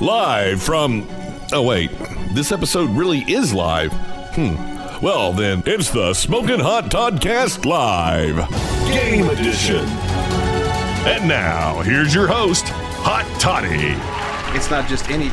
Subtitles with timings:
[0.00, 1.08] Live from.
[1.52, 1.90] Oh, wait.
[2.34, 3.92] This episode really is live.
[4.34, 4.54] Hmm.
[5.02, 8.36] Well, then, it's the Smoking Hot Toddcast Live
[8.88, 9.84] Game Edition.
[11.06, 13.94] And now, here's your host, Hot Toddy.
[14.56, 15.28] It's not just any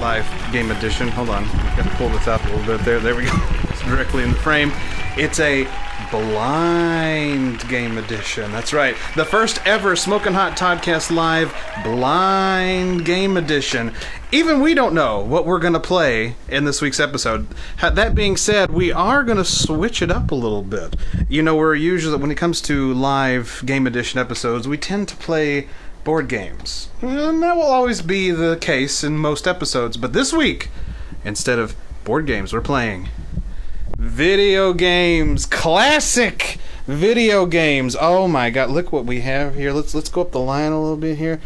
[0.00, 1.08] live game edition.
[1.08, 1.44] Hold on.
[1.76, 3.00] Got to pull this out a little bit there.
[3.00, 3.32] There we go.
[3.68, 4.72] It's directly in the frame.
[5.18, 5.64] It's a
[6.10, 8.52] blind game edition.
[8.52, 8.96] That's right.
[9.14, 13.92] The first ever Smoking Hot Toddcast Live blind game edition.
[14.32, 17.46] Even we don't know what we're going to play in this week's episode.
[17.80, 20.96] That being said, we are going to switch it up a little bit.
[21.28, 25.16] You know, we're usually, when it comes to live game edition episodes, we tend to
[25.16, 25.68] play
[26.04, 26.88] board games.
[27.02, 29.96] And that will always be the case in most episodes.
[29.96, 30.70] But this week,
[31.24, 33.08] instead of board games, we're playing
[33.96, 35.46] video games.
[35.46, 37.96] Classic video games.
[37.98, 39.72] Oh my god, look what we have here.
[39.72, 41.40] Let's let's go up the line a little bit here.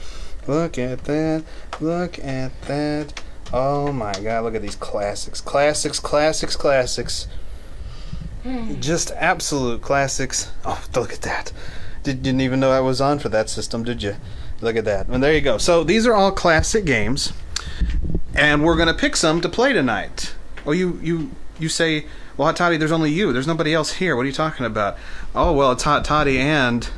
[0.47, 1.45] Look at that.
[1.80, 3.23] Look at that.
[3.52, 5.41] Oh my god, look at these classics.
[5.41, 7.29] Classics, classics, classics.
[8.43, 8.80] Hmm.
[8.80, 10.51] Just absolute classics.
[10.65, 11.52] Oh, look at that.
[12.02, 14.17] Did, didn't even know I was on for that system, did you?
[14.61, 15.09] Look at that.
[15.09, 15.59] And there you go.
[15.59, 17.33] So these are all classic games,
[18.35, 20.35] and we're gonna pick some to play tonight.
[20.67, 21.30] Oh, you you
[21.61, 22.07] you say,
[22.41, 23.35] well, Hot Toddy, there's only you.
[23.35, 24.16] There's nobody else here.
[24.16, 24.96] What are you talking about?
[25.35, 26.88] Oh, well, it's Hot Toddy and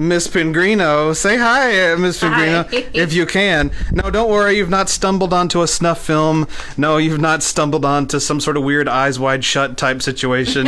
[0.00, 1.14] Miss Pengrino.
[1.14, 3.70] Say hi, uh, Miss Pengrino, if you can.
[3.92, 4.56] No, don't worry.
[4.56, 6.48] You've not stumbled onto a snuff film.
[6.78, 10.64] No, you've not stumbled onto some sort of weird eyes wide shut type situation.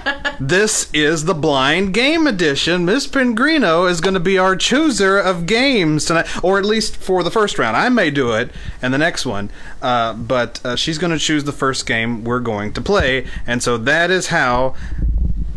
[0.38, 2.84] this is the blind game edition.
[2.84, 7.22] Miss Pengrino is going to be our chooser of games tonight, or at least for
[7.22, 7.78] the first round.
[7.78, 8.50] I may do it
[8.82, 9.48] and the next one,
[9.80, 13.62] uh, but uh, she's going to choose the first game we're going to play, and
[13.62, 14.74] so that is how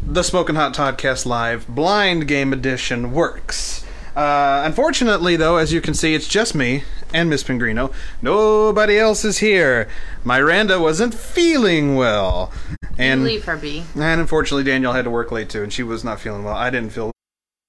[0.10, 3.86] the Smoking Hot Toddcast Live Blind Game Edition works.
[4.16, 7.94] Uh, unfortunately, though, as you can see, it's just me and Miss Pengrino.
[8.22, 9.88] Nobody else is here.
[10.24, 12.52] Miranda wasn't feeling well,
[12.98, 13.84] and Leave her be.
[13.96, 16.56] and unfortunately, Danielle had to work late too, and she was not feeling well.
[16.56, 17.12] I didn't feel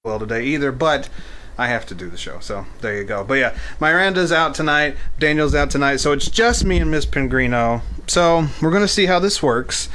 [0.03, 1.09] well today either, but
[1.57, 3.23] I have to do the show, so there you go.
[3.23, 7.81] But yeah, Miranda's out tonight, Daniel's out tonight, so it's just me and Miss Pengrino.
[8.07, 9.89] So we're gonna see how this works.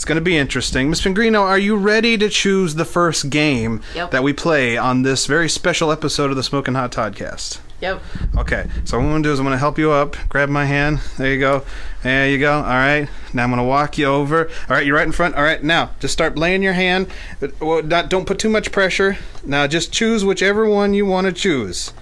[0.00, 0.88] It's gonna be interesting.
[0.88, 4.12] Miss Pengrino, are you ready to choose the first game Yep.
[4.12, 7.58] that we play on this very special episode of the Smoking Hot Toddcast?
[7.82, 8.00] Yep.
[8.38, 10.16] Okay, so what I'm gonna do is I'm gonna help you up.
[10.30, 11.00] Grab my hand.
[11.18, 11.64] There you go.
[12.02, 12.54] There you go.
[12.54, 13.10] All right.
[13.34, 14.46] Now I'm gonna walk you over.
[14.70, 15.34] All right, you're right in front.
[15.34, 15.62] All right.
[15.62, 17.08] Now just start laying your hand.
[17.42, 19.18] Uh, well, Not, don't put too much pressure.
[19.44, 21.92] Now just choose whichever one you want to choose.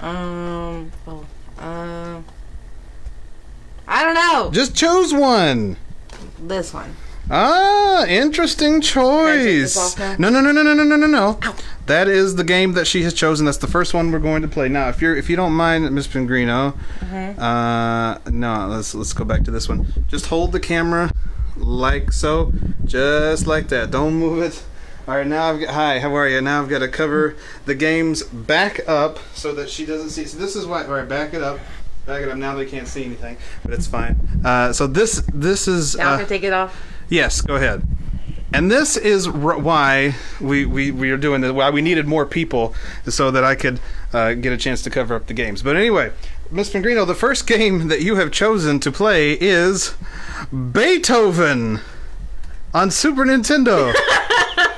[0.00, 0.92] Um.
[1.06, 1.24] Well.
[1.58, 2.26] Um.
[3.88, 4.50] I don't know.
[4.52, 5.78] Just choose one.
[6.38, 6.94] This one.
[7.30, 9.44] Ah, interesting choice.
[9.44, 10.16] this off now?
[10.18, 11.54] No, no, no, no, no, no, no, no, no.
[11.86, 13.46] That is the game that she has chosen.
[13.46, 14.68] That's the first one we're going to play.
[14.68, 16.74] Now, if you're if you don't mind, Miss Pengrino,
[17.38, 19.86] uh, no, let's let's go back to this one.
[20.08, 21.12] Just hold the camera
[21.56, 22.52] like so,
[22.84, 23.90] just like that.
[23.90, 24.62] Don't move it.
[25.06, 25.74] All right, now I've got.
[25.74, 26.40] Hi, how are you?
[26.40, 27.36] Now I've got to cover
[27.66, 30.24] the games back up so that she doesn't see.
[30.24, 30.84] So this is why.
[30.84, 31.58] All right, back it up.
[32.06, 32.36] Back it up.
[32.36, 34.16] Now they can't see anything, but it's fine.
[34.44, 35.96] Uh, so this this is.
[35.96, 36.78] Now I uh, can take it off.
[37.08, 37.82] Yes, go ahead.
[38.52, 42.24] And this is r- why we, we, we are doing this, why we needed more
[42.24, 42.72] people
[43.04, 43.80] so that I could
[44.12, 45.60] uh, get a chance to cover up the games.
[45.60, 46.12] But anyway,
[46.52, 49.96] Miss Pengrino, the first game that you have chosen to play is
[50.52, 51.80] Beethoven
[52.72, 53.92] on Super Nintendo.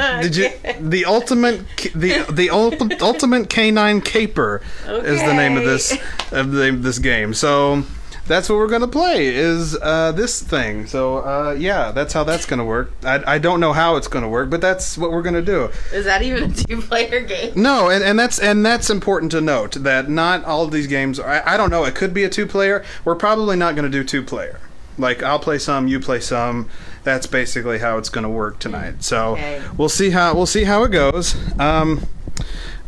[0.22, 0.50] Did you
[0.80, 5.96] the ultimate the the ult- ultimate canine caper is the name of this
[6.32, 7.34] of the this game.
[7.34, 7.84] So
[8.26, 10.86] that's what we're gonna play is uh, this thing.
[10.86, 12.92] So uh, yeah, that's how that's gonna work.
[13.02, 15.70] I, I don't know how it's gonna work, but that's what we're gonna do.
[15.92, 17.52] Is that even a two-player game?
[17.56, 21.18] No, and, and that's and that's important to note that not all of these games.
[21.18, 21.84] Are, I, I don't know.
[21.84, 22.84] It could be a two player.
[23.04, 24.60] We're probably not going to do two player.
[25.00, 26.68] Like I'll play some, you play some.
[27.02, 29.02] That's basically how it's going to work tonight.
[29.02, 29.62] So Okay.
[29.76, 31.34] we'll see how we'll see how it goes.
[31.58, 32.06] Um,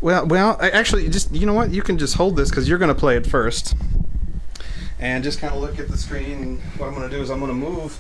[0.00, 2.78] well, well, I- actually, just you know what, you can just hold this because you're
[2.78, 3.75] going to play it first,
[4.98, 6.60] and just kind of look at the screen.
[6.76, 7.98] What I'm going to do is I'm going to move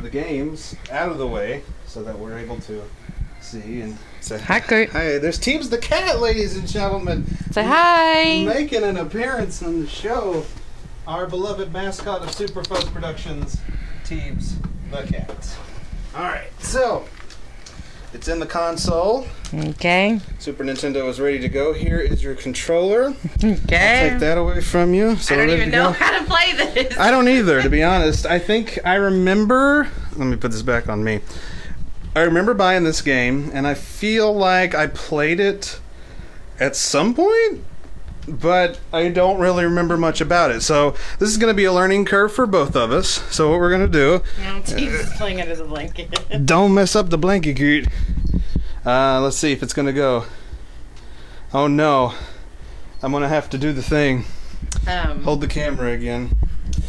[0.00, 2.82] the games out of the way so that we're able to
[3.40, 4.88] see and say Hi, Kurt.
[4.90, 7.24] Hi, there's Teebs the cat, ladies and gentlemen.
[7.52, 8.44] Say hi.
[8.44, 10.44] Making an appearance on the show.
[11.12, 13.58] Our beloved mascot of Superfuzz Productions,
[14.02, 14.54] Teebs
[14.90, 15.56] the cat.
[16.14, 17.04] Alright, so
[18.14, 19.26] it's in the console.
[19.52, 20.20] Okay.
[20.38, 21.74] Super Nintendo is ready to go.
[21.74, 23.14] Here is your controller.
[23.44, 24.08] Okay.
[24.08, 25.16] Take that away from you.
[25.16, 25.92] So I don't even know go.
[25.98, 26.98] how to play this.
[26.98, 28.24] I don't either, to be honest.
[28.24, 29.88] I think I remember.
[30.16, 31.20] Let me put this back on me.
[32.16, 35.78] I remember buying this game, and I feel like I played it
[36.58, 37.64] at some point,
[38.28, 40.62] but I don't really remember much about it.
[40.62, 43.08] So this is going to be a learning curve for both of us.
[43.34, 44.22] So what we're going to do
[44.64, 46.18] Jesus playing under the blanket.
[46.46, 47.88] Don't mess up the blanket, Coot.
[48.84, 50.24] Uh, let's see if it's gonna go.
[51.54, 52.14] Oh no.
[53.02, 54.24] I'm gonna have to do the thing.
[54.88, 56.36] Um, Hold the camera again.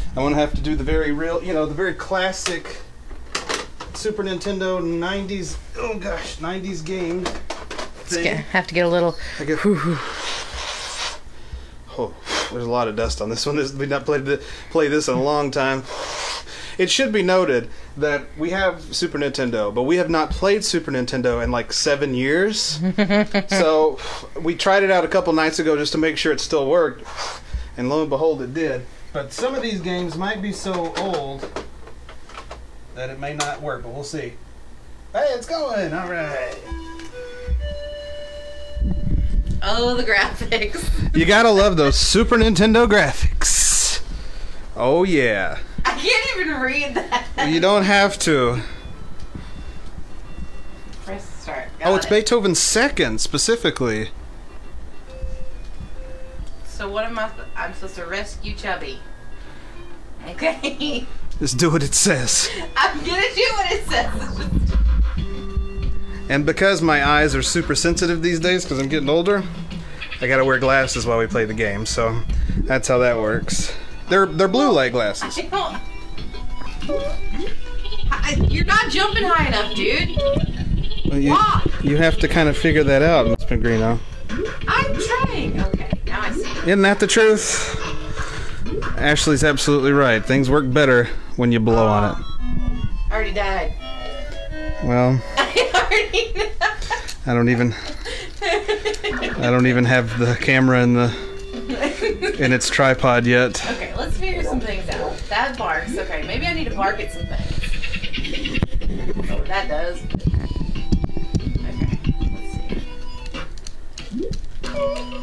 [0.10, 2.82] I'm gonna have to do the very real, you know, the very classic
[3.94, 7.26] Super Nintendo 90s, oh gosh, 90s game
[8.06, 8.38] thing.
[8.38, 9.16] have to get a little.
[9.40, 9.60] I get,
[11.98, 12.14] oh,
[12.52, 13.56] there's a lot of dust on this one.
[13.56, 15.84] This, we've not played played this in a long time.
[16.78, 20.92] It should be noted that we have Super Nintendo, but we have not played Super
[20.92, 22.80] Nintendo in like seven years.
[23.48, 24.00] so
[24.42, 27.06] we tried it out a couple nights ago just to make sure it still worked,
[27.78, 28.86] and lo and behold, it did.
[29.12, 31.48] But some of these games might be so old
[32.96, 34.34] that it may not work, but we'll see.
[35.14, 35.94] Hey, it's going!
[35.94, 36.58] All right.
[39.64, 40.90] Oh, the graphics.
[41.16, 44.02] You gotta love those Super Nintendo graphics.
[44.76, 45.60] Oh yeah.
[45.86, 47.28] I can't even read that.
[47.48, 48.62] You don't have to.
[51.06, 51.70] Press start.
[51.86, 52.10] Oh, it's it.
[52.10, 54.10] Beethoven's second specifically.
[56.66, 57.30] So what am I?
[57.56, 59.00] I'm supposed to rescue Chubby.
[60.30, 61.06] Okay.
[61.40, 62.50] Just do what it says.
[62.76, 64.78] I'm gonna do what it says.
[66.30, 69.44] And because my eyes are super sensitive these days because I'm getting older,
[70.22, 71.86] I gotta wear glasses while we play the game.
[71.86, 72.22] So
[72.60, 73.74] that's how that works.
[74.10, 75.38] They're they're blue light glasses.
[78.38, 80.18] You're not jumping high enough, dude.
[81.10, 81.84] Well, you, Walk.
[81.84, 84.00] you have to kind of figure that out, Miss Pellegrino.
[84.68, 85.60] I'm trying.
[85.60, 86.50] Okay, now I see.
[86.70, 87.80] Isn't that the truth?
[88.98, 90.24] Ashley's absolutely right.
[90.24, 92.26] Things work better when you blow on it.
[93.12, 93.74] I already died.
[94.84, 95.22] Well,
[95.94, 96.60] I.
[97.26, 97.74] I don't even
[98.42, 103.64] I don't even have the camera in the in its tripod yet.
[103.72, 105.16] Okay, let's figure some things out.
[105.30, 105.98] That barks.
[105.98, 108.60] Okay, maybe I need to bark at some things.
[109.32, 110.02] Oh, that does.
[111.64, 111.98] Okay,
[112.52, 112.82] see.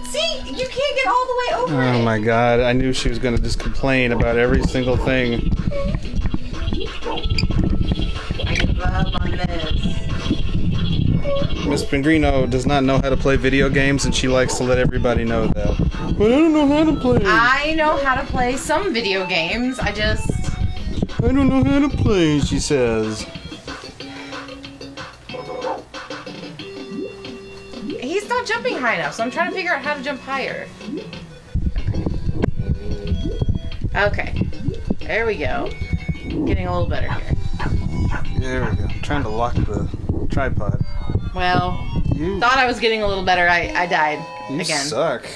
[0.05, 2.05] See, you can't get all the way over Oh it.
[2.05, 5.52] my god, I knew she was going to just complain about every single thing.
[8.46, 10.09] I give up on this.
[11.68, 14.78] Miss Pengrino does not know how to play video games and she likes to let
[14.78, 16.14] everybody know that.
[16.18, 17.20] But I don't know how to play.
[17.24, 19.78] I know how to play some video games.
[19.78, 20.30] I just.
[21.22, 23.26] I don't know how to play, she says.
[28.00, 30.66] He's not jumping high enough, so I'm trying to figure out how to jump higher.
[33.94, 34.42] Okay.
[35.00, 35.70] There we go.
[36.46, 37.36] Getting a little better here.
[38.38, 38.84] There we go.
[38.84, 39.88] I'm trying to lock the
[40.30, 40.84] tripod.
[41.34, 43.48] Well, You, thought I was getting a little better.
[43.48, 44.18] I, I died
[44.50, 44.84] you again.
[44.84, 45.26] suck.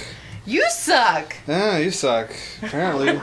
[0.47, 1.35] You suck.
[1.47, 2.31] Yeah, you suck.
[2.63, 3.09] Apparently.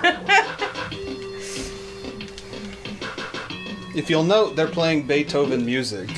[3.96, 6.10] if you'll note, they're playing Beethoven music.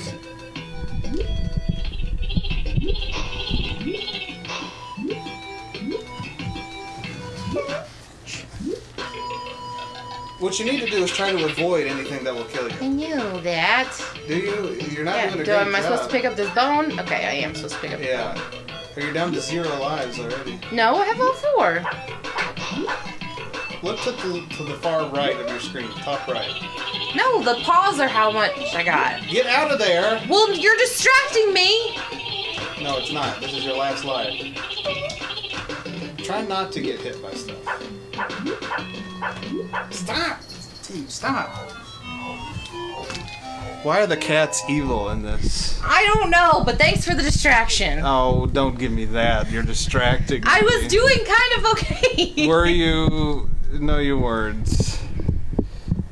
[10.39, 12.75] What you need to do is try to avoid anything that will kill you.
[12.81, 13.97] I knew that.
[14.27, 14.77] Do you?
[14.91, 15.27] You're not Yeah.
[15.29, 15.83] doing a Do, great am I job.
[15.83, 16.99] supposed to pick up this bone?
[16.99, 18.01] Okay, I am supposed to pick up.
[18.01, 18.39] Yeah.
[18.95, 20.59] Or you're down to zero lives already.
[20.71, 21.83] No, I have all four.
[23.81, 26.49] Look to the, to the far right of your screen, top right.
[27.15, 29.21] No, the paws are how much I got.
[29.29, 30.21] Get out of there!
[30.29, 31.95] Well, you're distracting me.
[32.81, 33.41] No, it's not.
[33.41, 34.31] This is your last life.
[36.19, 37.57] Try not to get hit by stuff.
[39.91, 40.41] Stop!
[40.43, 41.69] Steve, stop!
[43.83, 45.77] Why are the cats evil in this?
[45.83, 47.99] I don't know, but thanks for the distraction.
[48.01, 49.51] Oh, don't give me that.
[49.51, 50.41] You're distracting.
[50.45, 52.47] I was doing kind of okay.
[52.47, 53.49] Were you?
[53.73, 55.01] No, you weren't.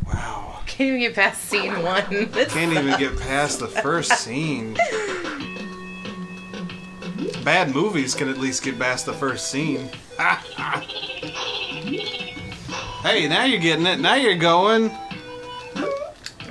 [0.05, 0.59] Wow.
[0.65, 2.03] Can't even get past scene one.
[2.31, 4.73] This Can't even get past the first scene.
[7.45, 9.87] Bad movies can at least get past the first scene.
[13.03, 14.01] hey, now you're getting it.
[14.01, 14.91] Now you're going.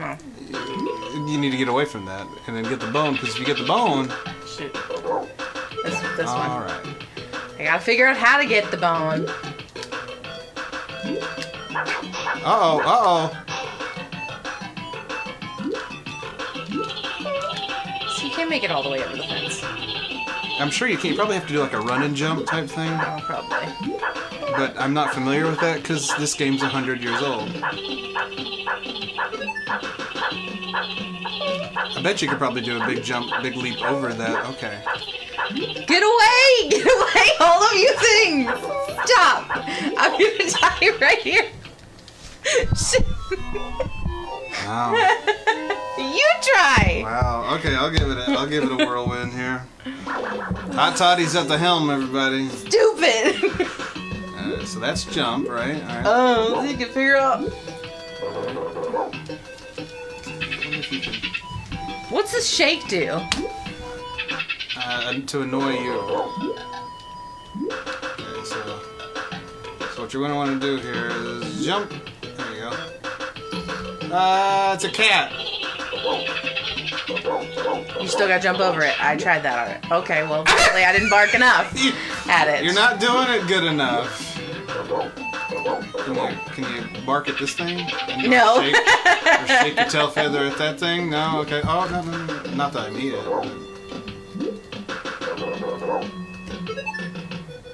[0.02, 0.16] Oh,
[1.28, 3.44] You need to get away from that and then get the bone, because if you
[3.46, 4.08] get the bone.
[4.46, 4.72] shoot.
[5.84, 6.50] This, this one.
[6.50, 6.86] Alright.
[7.58, 9.26] I gotta figure out how to get the bone.
[12.42, 13.36] Uh oh, uh oh.
[18.16, 19.60] So you can't make it all the way over the fence.
[20.58, 21.10] I'm sure you can.
[21.10, 23.98] You probably have to do like a run and jump type thing, Oh, probably.
[24.56, 27.48] but I'm not familiar with that because this game's 100 years old.
[30.72, 34.46] I bet you could probably do a big jump, big leap over that.
[34.50, 34.82] Okay.
[35.86, 36.68] Get away!
[36.70, 37.30] Get away!
[37.40, 38.50] All of you things!
[39.04, 39.50] Stop!
[39.98, 41.50] I'm gonna die right here.
[42.76, 43.06] Shit.
[44.64, 44.92] Wow.
[45.98, 47.00] you try.
[47.02, 47.56] Wow.
[47.56, 48.18] Okay, I'll give it.
[48.18, 49.66] A, I'll give it a whirlwind here.
[50.74, 52.48] Hot Toddy's at the helm, everybody.
[52.48, 53.60] Stupid.
[54.36, 55.82] Uh, so that's jump, right?
[55.82, 56.02] All right.
[56.06, 57.42] Oh, you can figure out.
[60.90, 61.30] Wonder if you can-
[62.10, 63.20] What's this shake do?
[64.76, 65.92] uh, to annoy you.
[67.62, 68.80] Okay, so,
[69.94, 71.92] so what you're gonna want to do here is jump.
[72.22, 72.70] There you go.
[74.14, 75.32] Uh, it's a cat.
[78.00, 78.94] You still gotta jump over it.
[79.04, 80.02] I tried that already.
[80.02, 81.72] Okay, well, apparently I didn't bark enough
[82.28, 82.64] at it.
[82.64, 84.26] You're not doing it good enough.
[86.04, 87.78] Can you, can you bark at this thing?
[88.08, 88.56] And you No.
[89.46, 91.10] Shake, your tail feather at that thing?
[91.10, 91.40] No?
[91.40, 91.60] Okay.
[91.64, 92.54] Oh, no, no, no.
[92.54, 93.24] Not that I need it.
[93.24, 93.46] but-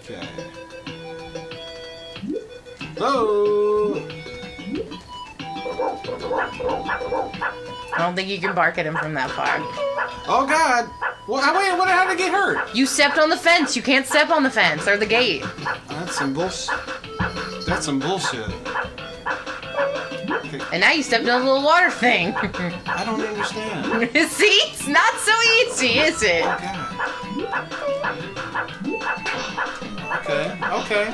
[0.08, 0.28] Okay.
[2.98, 4.02] Oh!
[7.92, 9.56] I don't think you can bark at him from that far.
[10.28, 10.88] Oh, God!
[11.28, 12.74] Well, how, wait, what, how did I get hurt?
[12.74, 13.74] You stepped on the fence.
[13.76, 15.44] You can't step on the fence or the gate.
[15.88, 16.70] That's some bullshit.
[17.66, 18.46] That's some bullshit.
[20.46, 22.34] Okay, And now you stepped on a little water thing.
[22.34, 24.10] I don't understand.
[24.30, 24.44] See?
[24.46, 26.44] It's not so easy, is it?
[30.18, 30.58] Okay.
[30.72, 31.10] Okay.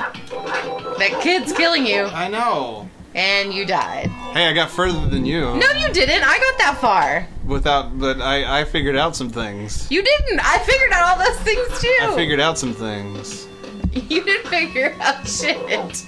[0.99, 2.89] That kid's killing you, I know.
[3.15, 4.07] and you died.
[4.33, 5.41] Hey, I got further than you.
[5.41, 6.23] No, you didn't.
[6.23, 7.27] I got that far.
[7.45, 9.89] Without, but I, I figured out some things.
[9.91, 10.39] You didn't.
[10.43, 11.97] I figured out all those things too.
[12.01, 13.47] I figured out some things.
[13.93, 16.03] You didn't figure out shit.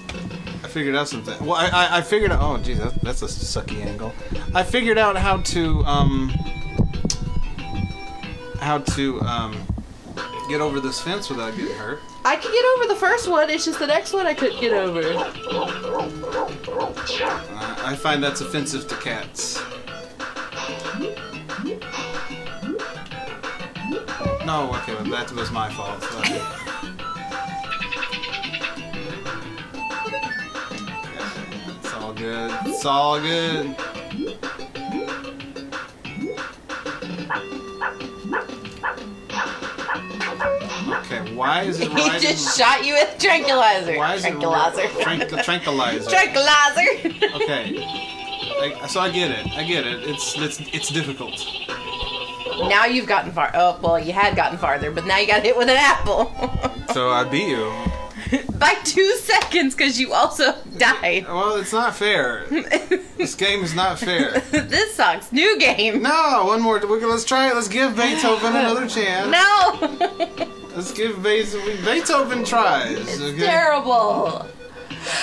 [0.75, 1.45] Figured out something.
[1.45, 2.41] Well, I, I, I figured out.
[2.41, 4.11] Oh, geez, that, that's a sucky angle.
[4.53, 6.27] I figured out how to um
[8.59, 9.55] how to um
[10.49, 12.01] get over this fence without getting hurt.
[12.25, 13.49] I could get over the first one.
[13.49, 14.99] It's just the next one I couldn't get over.
[14.99, 15.31] Uh,
[17.85, 19.61] I find that's offensive to cats.
[24.45, 26.03] No, okay, well, that was my fault.
[26.03, 26.64] so
[32.15, 32.51] good.
[32.65, 33.75] It's all good.
[41.05, 43.97] Okay, why is it He just shot you with tranquilizer.
[43.97, 44.81] why is tranquilizer.
[44.81, 46.09] it tranquil- tranquilizer?
[46.09, 47.35] tranquilizer.
[47.35, 47.77] Okay.
[48.81, 49.47] I, so I get it.
[49.57, 50.07] I get it.
[50.07, 51.33] It's it's it's difficult.
[52.69, 53.51] now you've gotten far.
[53.53, 56.31] Oh, well, you had gotten farther, but now you got hit with an apple.
[56.93, 57.71] So I beat you.
[58.59, 61.25] By two seconds, because you also died.
[61.27, 62.45] Well, it's not fair.
[63.17, 64.39] This game is not fair.
[64.51, 65.31] this sucks.
[65.31, 66.01] New game.
[66.01, 66.79] No, one more.
[66.79, 67.55] Let's try it.
[67.55, 69.29] Let's give Beethoven another chance.
[69.29, 70.47] No.
[70.75, 71.85] Let's give Beethoven.
[71.85, 73.21] Beethoven tries.
[73.21, 73.37] Okay.
[73.37, 74.45] Terrible.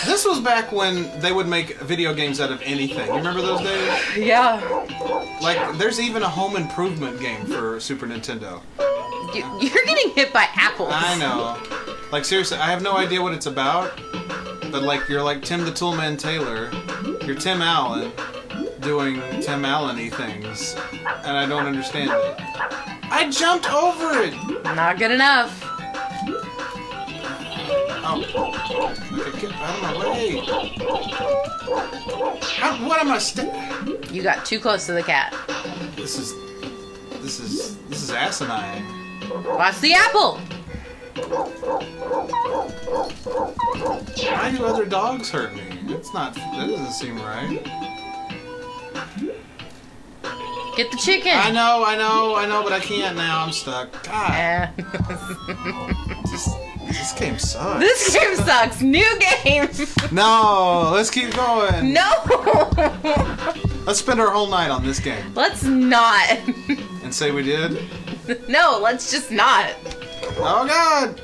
[0.05, 3.07] This was back when they would make video games out of anything.
[3.07, 4.17] You remember those days?
[4.17, 4.61] Yeah.
[5.41, 8.61] Like, there's even a home improvement game for Super Nintendo.
[9.35, 10.91] You, you're getting hit by apples.
[10.93, 11.59] I know.
[12.13, 13.99] Like seriously, I have no idea what it's about.
[14.71, 16.71] But like you're like Tim the Toolman Taylor.
[17.27, 18.13] You're Tim Allen
[18.81, 20.77] doing Tim Allen-y things.
[21.25, 22.37] And I don't understand it.
[23.11, 24.35] I jumped over it!
[24.65, 25.63] Not good enough.
[28.13, 30.37] Okay, get out of my way.
[32.43, 33.19] How, what am I
[34.13, 35.35] You got too close to the cat.
[35.97, 36.35] This is
[37.23, 38.85] this is this is asinine.
[39.45, 40.39] Watch the apple.
[44.29, 45.63] Why do other dogs hurt me?
[45.89, 47.63] It's not that doesn't seem right.
[50.77, 51.33] Get the chicken.
[51.35, 53.45] I know, I know, I know, but I can't now.
[53.45, 53.91] I'm stuck.
[54.05, 54.71] God, Eh.
[56.31, 56.49] this,
[56.93, 57.81] this game sucks.
[57.81, 58.81] this game sucks.
[58.81, 59.69] New game.
[60.13, 61.93] No, let's keep going.
[61.95, 62.11] no.
[63.87, 66.31] Let's spend our whole night on this game let's not.
[67.03, 67.79] and say we did.
[68.49, 69.75] no, let's just not.
[70.39, 71.21] Oh God!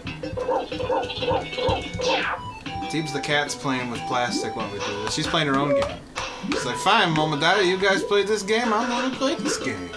[2.90, 5.14] Seems the cat's playing with plastic while we do this.
[5.14, 5.96] She's playing her own game.
[6.50, 9.58] She's like, fine, mom and daddy, you guys play this game, I'm gonna play this
[9.58, 9.90] game.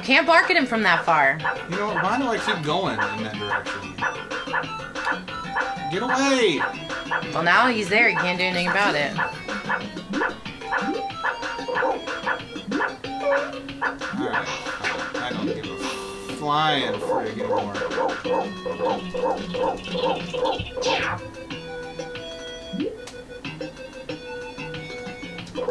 [0.00, 1.38] You can't bark at him from that far.
[1.68, 2.02] You know what?
[2.02, 3.94] Why do I keep going in that direction?
[5.92, 6.62] Get away!
[7.34, 8.08] Well, now he's there.
[8.08, 9.14] He can't do anything about it.
[14.18, 14.48] Alright.
[15.16, 15.76] I don't give a
[16.36, 17.74] flying frig anymore.
[25.62, 25.66] I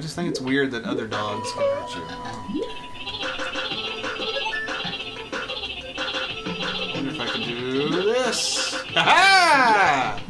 [0.00, 2.02] just think it's weird that other dogs can hurt you.
[6.80, 8.74] I wonder if I can do this.
[8.94, 10.20] Ha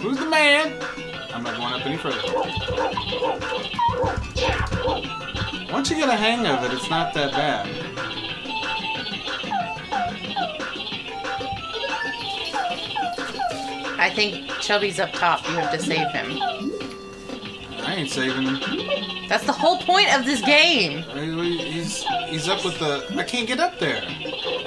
[0.00, 0.82] Who's the man?
[1.32, 2.20] I'm not going up any further.
[5.72, 7.68] Once you get a hang of it, it's not that bad.
[14.00, 15.46] I think Chubby's up top.
[15.46, 16.32] You have to save him.
[17.82, 19.28] I ain't saving him.
[19.28, 21.02] That's the whole point of this game.
[21.02, 23.06] He's he's up with the.
[23.18, 24.00] I can't get up there.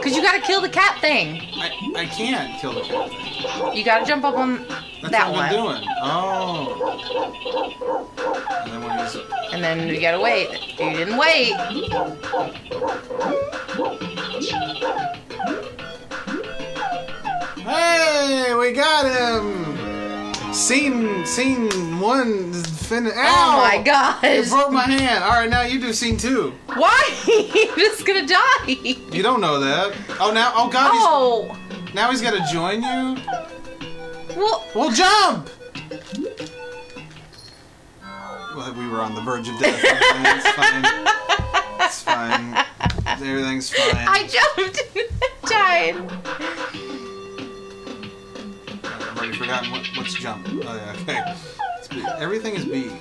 [0.04, 1.42] Cause you gotta kill the cat thing.
[1.56, 3.74] I, I can't kill the cat thing.
[3.76, 4.68] You gotta jump up on
[5.02, 5.46] That's that what one.
[5.46, 5.84] I'm doing.
[6.04, 7.00] Oh.
[8.66, 9.16] And then when he's
[9.52, 10.50] And then you gotta wait.
[10.80, 11.54] You didn't wait.
[17.64, 20.54] Hey, we got him.
[20.54, 23.16] Scene scene one is finished.
[23.18, 24.50] Oh my gosh.
[24.50, 25.24] broke my hand.
[25.24, 26.54] All right, now you do scene two.
[26.76, 27.02] Why?
[27.78, 28.66] Just gonna die.
[28.68, 29.96] You don't know that.
[30.20, 30.52] Oh now.
[30.56, 30.92] Oh God.
[30.94, 31.58] Oh.
[31.86, 33.18] He's, now he's to join you.
[34.36, 35.50] Well, Well, jump.
[38.56, 39.80] Well, we were on the verge of death.
[39.84, 40.86] it's fine.
[41.80, 42.66] It's fine.
[43.26, 43.96] Everything's fine.
[44.08, 45.10] I jumped and
[45.50, 47.03] died.
[49.24, 50.46] Already forgotten what, what's jump.
[50.50, 51.24] Oh yeah, okay.
[51.78, 52.04] It's B.
[52.18, 52.92] Everything is B.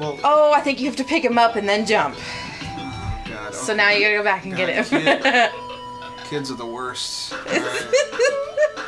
[0.00, 2.16] Well, Oh, I think you have to pick him up and then jump.
[2.18, 3.54] oh God.
[3.54, 3.76] So okay.
[3.76, 5.50] now you gotta go back and get him.
[6.28, 7.34] Kids are the worst.
[7.34, 7.86] Alright.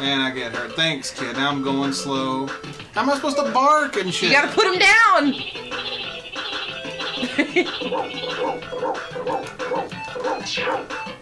[0.01, 0.75] And I get hurt.
[0.77, 1.37] Thanks, kid.
[1.37, 2.47] Now I'm going slow.
[2.95, 4.29] How am I supposed to bark and shit?
[4.31, 5.35] you gotta put him down.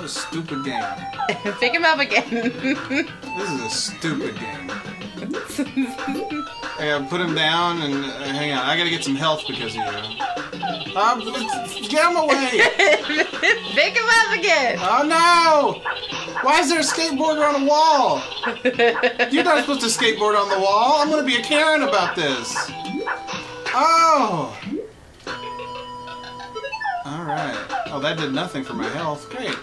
[0.00, 0.82] What a stupid game.
[1.60, 2.30] pick him up again.
[2.30, 4.70] This is a stupid game.
[6.78, 8.64] I gotta put him down and uh, hang on.
[8.64, 10.96] I gotta get some health because of you.
[10.96, 11.20] Um,
[11.90, 12.48] get him away!
[13.74, 14.78] pick him up again.
[14.80, 15.82] Oh no!
[16.44, 18.22] Why is there a skateboarder on the wall?
[19.30, 21.02] You're not supposed to skateboard on the wall.
[21.02, 22.54] I'm gonna be a Karen about this.
[23.74, 24.58] Oh!
[27.04, 27.58] Alright.
[27.88, 29.28] Oh, that did nothing for my health.
[29.28, 29.58] Great.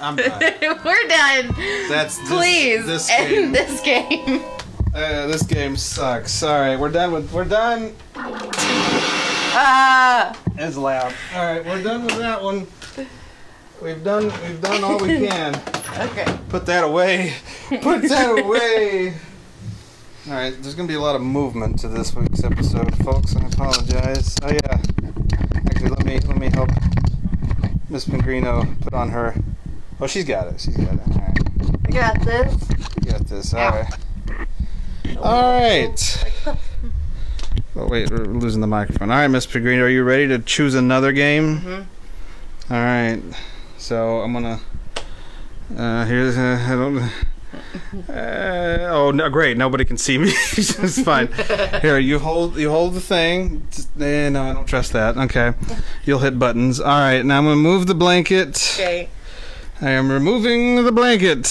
[0.00, 0.40] I'm done.
[0.84, 1.54] We're done.
[1.88, 3.44] That's this, Please this game.
[3.44, 4.42] end this game.
[4.94, 6.42] Uh, this game sucks.
[6.42, 7.94] Alright, we're done with we're done.
[9.54, 10.36] Ah.
[10.56, 11.14] It's loud.
[11.34, 12.66] All right, we're done with that one.
[13.80, 15.54] We've done we've done all we can.
[15.98, 16.26] okay.
[16.48, 17.34] Put that away.
[17.82, 19.14] Put that away.
[20.28, 23.34] All right, there's gonna be a lot of movement to this week's episode, folks.
[23.34, 24.36] I apologize.
[24.42, 24.80] Oh yeah.
[25.66, 26.70] Actually, let me let me help
[27.88, 29.34] Miss Pengrino put on her.
[30.00, 30.60] Oh, she's got it.
[30.60, 31.00] She's got it.
[31.10, 31.38] All right,
[31.86, 32.68] I got this.
[33.04, 33.52] you got this.
[33.52, 33.94] All right.
[35.18, 36.24] All right.
[37.74, 39.10] Oh wait, we're losing the microphone.
[39.10, 41.58] All right, Miss Pengrino, are you ready to choose another game?
[41.58, 42.72] Mm-hmm.
[42.72, 43.20] All right.
[43.76, 44.60] So I'm gonna.
[45.76, 46.36] Uh, here's.
[46.36, 47.10] Uh, I don't.
[48.08, 49.28] Uh, oh no!
[49.28, 50.28] Great, nobody can see me.
[50.32, 51.28] it's fine.
[51.82, 52.56] Here, you hold.
[52.56, 53.66] You hold the thing.
[53.70, 55.16] Just, eh, no, I don't trust that.
[55.16, 55.52] Okay,
[56.04, 56.80] you'll hit buttons.
[56.80, 57.24] All right.
[57.24, 58.74] Now I'm gonna move the blanket.
[58.74, 59.08] Okay.
[59.80, 61.46] I am removing the blanket.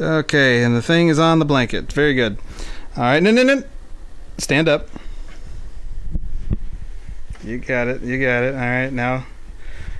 [0.00, 1.92] Okay, and the thing is on the blanket.
[1.92, 2.38] Very good.
[2.96, 3.22] All right.
[3.22, 3.62] No, no, no.
[4.38, 4.88] Stand up.
[7.42, 8.02] You got it.
[8.02, 8.54] You got it.
[8.54, 8.92] All right.
[8.92, 9.26] Now.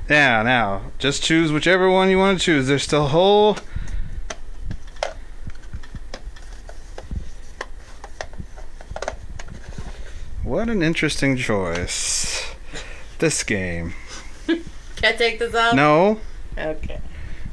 [0.08, 0.82] Yeah, now.
[0.98, 2.66] Just choose whichever one you want to choose.
[2.66, 3.56] There's still a whole.
[10.44, 12.54] What an interesting choice.
[13.18, 13.94] This game.
[14.46, 14.62] Can
[15.02, 15.74] I take this off?
[15.74, 16.20] No,
[16.58, 17.00] Okay.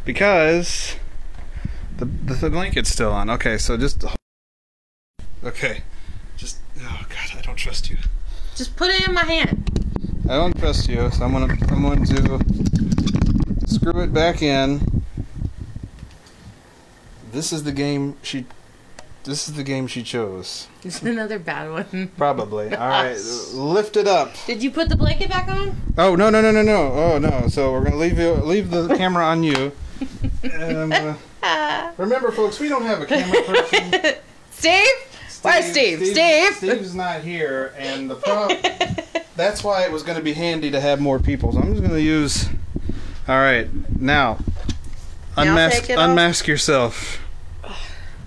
[0.05, 0.95] because
[1.97, 3.29] the, the the blanket's still on.
[3.29, 4.03] Okay, so just
[5.43, 5.83] okay,
[6.37, 7.97] just oh god, I don't trust you.
[8.55, 9.67] Just put it in my hand.
[10.29, 14.81] I don't trust you, so I'm gonna I'm going to screw it back in.
[17.31, 18.45] This is the game she.
[19.23, 20.67] This is the game she chose.
[20.81, 22.11] This is another bad one.
[22.17, 22.73] Probably.
[22.75, 23.15] All right,
[23.53, 24.33] lift it up.
[24.47, 25.79] Did you put the blanket back on?
[25.97, 26.91] Oh no no no no no!
[26.91, 27.47] Oh no!
[27.47, 29.71] So we're gonna leave you leave the camera on you.
[30.43, 31.91] And I'm gonna, Ah.
[31.97, 34.15] remember, folks, we don't have a camera person.
[34.49, 34.87] Steve?
[35.43, 35.99] Where's Steve?
[36.05, 36.53] Steve?
[36.55, 38.59] Steve's not here, and the problem.
[39.35, 41.51] that's why it was going to be handy to have more people.
[41.51, 42.47] So I'm just going to use.
[43.27, 43.67] All right,
[43.99, 44.37] now,
[45.37, 45.97] unmask off.
[45.97, 47.20] unmask yourself.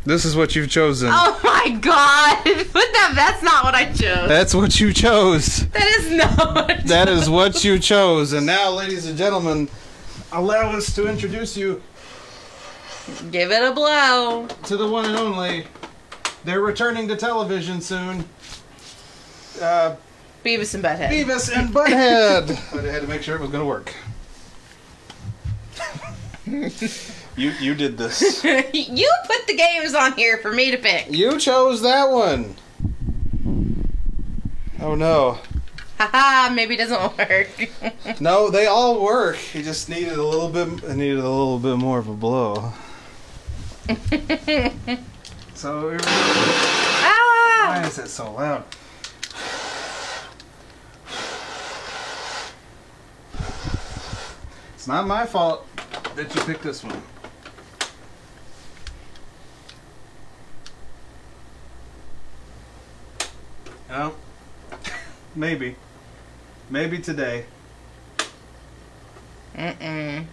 [0.04, 1.08] This is what you've chosen.
[1.12, 2.38] Oh my god!
[2.74, 4.28] But that, that's not what I chose.
[4.28, 5.66] That's what you chose.
[5.68, 8.32] That is not what That is what you chose.
[8.32, 9.68] And now, ladies and gentlemen,
[10.32, 11.80] allow us to introduce you
[13.30, 14.46] Give it a blow.
[14.64, 15.66] to the one and only.
[16.44, 18.24] They're returning to television soon.
[19.60, 19.96] Uh,
[20.44, 21.10] Beavis and Butthead.
[21.10, 22.72] Beavis and Butthead.
[22.72, 23.94] But I had to make sure it was going to work.
[27.36, 28.44] You you did this.
[28.44, 31.10] you put the games on here for me to pick.
[31.10, 32.56] You chose that one.
[34.80, 35.38] Oh no.
[35.98, 37.50] Haha, maybe it doesn't work.
[38.20, 39.36] No, they all work.
[39.36, 40.84] He just needed a little bit.
[40.84, 42.72] It needed a little bit more of a blow.
[45.54, 46.04] so here we go.
[46.04, 47.86] Why ah!
[47.86, 48.64] is it so loud?
[54.74, 55.66] It's not my fault
[56.14, 57.02] that you picked this one.
[63.88, 64.14] No.
[65.36, 65.76] Maybe.
[66.70, 67.44] Maybe today.
[69.56, 70.26] Mm-mm.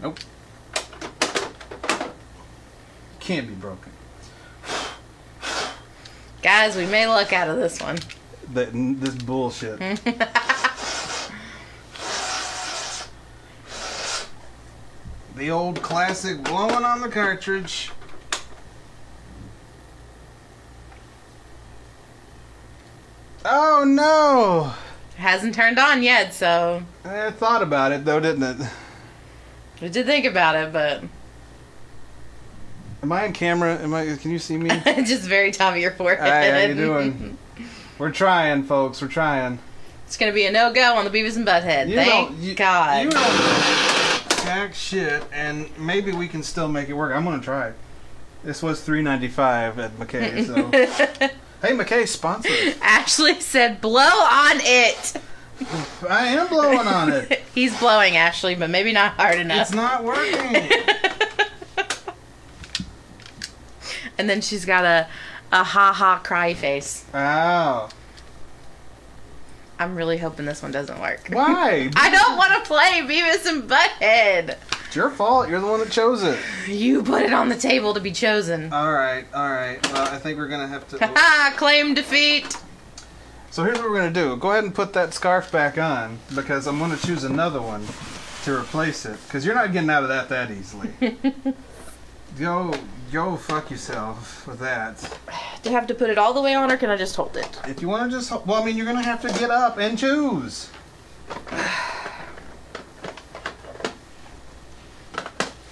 [0.00, 0.18] Nope.
[3.20, 3.92] Can't be broken.
[6.42, 7.98] Guys, we may luck out of this one.
[8.52, 9.80] That this bullshit.
[15.34, 17.90] the old classic blowing on the cartridge.
[23.78, 24.72] Oh no!
[25.18, 28.68] Hasn't turned on yet, so I thought about it though, didn't it?
[29.82, 31.02] we did think about it, but
[33.02, 33.76] Am I on camera?
[33.76, 34.16] Am I?
[34.16, 34.70] Can you see me?
[35.04, 36.26] just very top of your forehead.
[36.26, 37.36] Hi, how you doing?
[37.98, 39.02] We're trying, folks.
[39.02, 39.58] We're trying.
[40.06, 41.90] It's gonna be a no go on the Beavis and Butthead.
[41.90, 43.04] You Thank you- God.
[43.04, 47.14] You don't jack shit, and maybe we can still make it work.
[47.14, 47.74] I'm gonna try.
[48.42, 50.46] This was three ninety five at McKay.
[50.46, 51.28] So
[51.66, 52.48] hey, McKay, sponsor.
[52.48, 52.76] us.
[52.82, 55.14] Ashley said, "Blow on it."
[56.08, 57.42] I am blowing on it.
[57.54, 59.62] He's blowing Ashley, but maybe not hard enough.
[59.62, 60.70] It's not working.
[64.18, 65.08] and then she's got a
[65.52, 67.04] a ha ha cry face.
[67.14, 67.88] Ow.
[69.78, 71.28] I'm really hoping this one doesn't work.
[71.30, 71.90] Why?
[71.96, 74.56] I don't want to play Beavis and Butthead.
[74.96, 75.50] It's your fault.
[75.50, 76.38] You're the one that chose it.
[76.66, 78.72] You put it on the table to be chosen.
[78.72, 79.78] All right, all right.
[79.92, 80.98] Well, I think we're gonna have to.
[81.06, 82.56] Haha, claim defeat.
[83.50, 84.38] So here's what we're gonna do.
[84.38, 87.86] Go ahead and put that scarf back on because I'm gonna choose another one
[88.44, 89.18] to replace it.
[89.26, 90.90] Because you're not getting out of that that easily.
[92.38, 92.72] yo,
[93.12, 95.18] yo, fuck yourself with that.
[95.62, 97.36] Do I have to put it all the way on, or can I just hold
[97.36, 97.60] it?
[97.68, 99.98] If you want to just, well, I mean, you're gonna have to get up and
[99.98, 100.70] choose.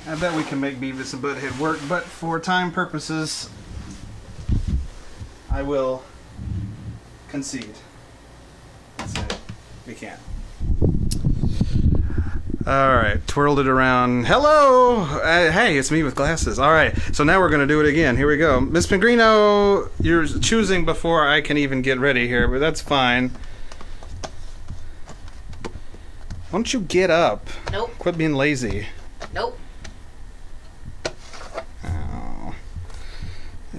[0.07, 3.49] I bet we can make Beavis and Butthead work, but for time purposes,
[5.51, 6.03] I will
[7.29, 7.75] concede.
[9.07, 9.25] Say
[9.87, 10.21] we can't.
[12.67, 14.27] All right, twirled it around.
[14.27, 16.59] Hello, uh, hey, it's me with glasses.
[16.59, 18.19] All right, so now we're gonna do it again.
[18.19, 19.91] Here we go, Miss Pengrino.
[20.01, 23.31] You're choosing before I can even get ready here, but that's fine.
[26.51, 27.49] Why don't you get up?
[27.73, 27.93] Nope.
[27.99, 28.87] Quit being lazy.
[29.33, 29.59] Nope.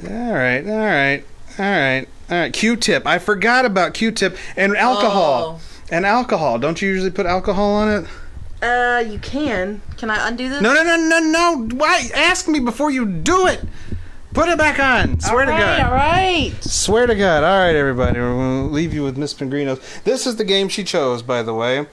[0.08, 1.24] All right, all right,
[1.58, 2.54] all right, all right.
[2.54, 3.06] Q-tip.
[3.06, 5.62] I forgot about Q-tip and alcohol.
[5.92, 6.58] And alcohol.
[6.58, 8.08] Don't you usually put alcohol on it?
[8.64, 9.82] Uh, you can.
[9.98, 10.62] Can I undo this?
[10.62, 11.68] No, no, no, no, no.
[11.76, 12.10] Why?
[12.16, 13.64] Ask me before you do it.
[14.34, 15.20] Put it back on.
[15.20, 15.80] Swear to God.
[15.82, 16.52] All right.
[16.62, 17.44] Swear to God.
[17.44, 18.20] All right, everybody.
[18.20, 19.80] We're going to leave you with Miss Pengrino.
[20.04, 21.86] This is the game she chose, by the way.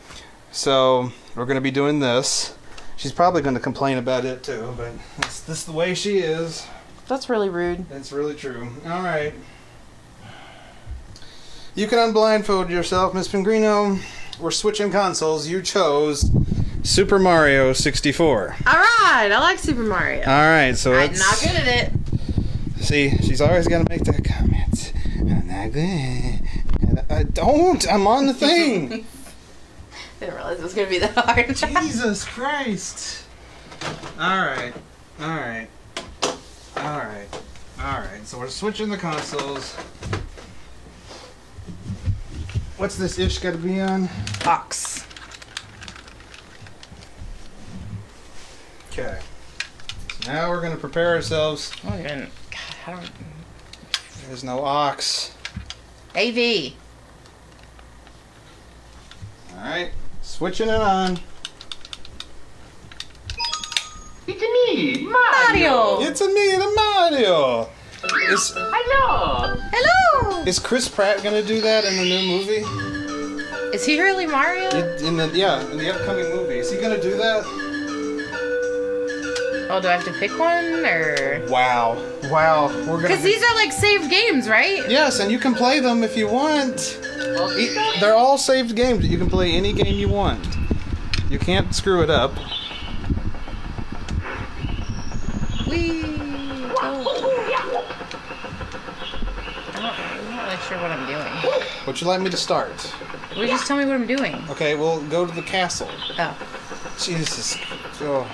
[0.50, 2.56] So we're going to be doing this.
[2.96, 6.18] She's probably going to complain about it too, but it's this is the way she
[6.18, 6.66] is.
[7.12, 7.90] That's really rude.
[7.90, 8.70] That's really true.
[8.86, 9.34] All right.
[11.74, 14.00] You can unblindfold yourself, Miss Pengrino.
[14.40, 15.46] We're switching consoles.
[15.46, 16.30] You chose
[16.82, 18.56] Super Mario 64.
[18.66, 19.28] All right.
[19.30, 20.20] I like Super Mario.
[20.20, 21.92] All right, so I'm not good at it.
[22.80, 24.94] See, she's always got to make that comment.
[25.18, 27.04] I'm not good.
[27.10, 27.86] I don't.
[27.92, 28.90] I'm on the thing.
[28.94, 29.04] I
[30.18, 31.54] Didn't realize it was gonna be that hard.
[31.56, 33.24] Jesus Christ.
[34.18, 34.72] All right.
[35.20, 35.68] All right.
[36.82, 37.28] All right.
[37.80, 38.26] All right.
[38.26, 39.74] So we're switching the consoles.
[42.76, 44.08] What's this ish got to be on?
[44.44, 45.06] Box.
[48.90, 49.20] Okay.
[50.26, 51.72] Now we're gonna prepare ourselves.
[51.84, 52.30] Oh, don't.
[52.50, 53.10] God, I don't.
[54.26, 55.36] There's no ox.
[56.16, 56.72] AV.
[59.52, 59.92] All right.
[60.22, 61.20] Switching it on.
[64.26, 64.94] It's me.
[64.94, 65.70] me, Mario.
[65.70, 66.00] Mario.
[66.00, 67.68] It's a me and a Mario.
[68.32, 69.56] Is Hello.
[69.72, 70.42] Hello.
[70.44, 73.74] is Chris Pratt gonna do that in the new movie?
[73.76, 74.68] Is he really Mario?
[74.98, 77.42] In the yeah, in the upcoming movie, is he gonna do that?
[79.70, 81.46] Oh, do I have to pick one or?
[81.48, 83.02] Wow, wow, we're gonna.
[83.02, 84.88] Because be- these are like saved games, right?
[84.90, 86.98] Yes, and you can play them if you want.
[87.56, 89.06] E- They're all saved games.
[89.06, 90.44] You can play any game you want.
[91.30, 92.32] You can't screw it up.
[95.72, 96.02] We.
[96.04, 96.72] I'm
[99.82, 101.62] not, I'm not really sure what I'm doing.
[101.86, 102.94] Would you like me to start?
[103.34, 104.36] Will you just tell me what I'm doing?
[104.50, 105.88] Okay, we'll go to the castle.
[106.18, 106.36] Oh.
[107.00, 107.56] Jesus.
[108.02, 108.24] Oh.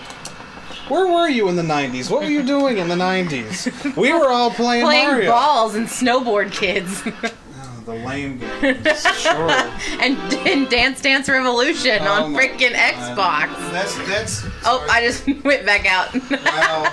[0.88, 2.10] Where were you in the 90s?
[2.10, 3.96] What were you doing in the 90s?
[3.96, 5.30] We were all playing, Playing Mario.
[5.30, 7.02] balls and snowboard kids.
[7.88, 9.02] The lame games.
[9.18, 9.50] sure.
[10.02, 12.74] and, and Dance Dance Revolution Oh on freaking.
[12.74, 13.48] Xbox.
[13.72, 14.44] That's that's.
[14.66, 14.90] Oh, sorry.
[14.90, 16.12] I just went back out.
[16.12, 16.92] Wow.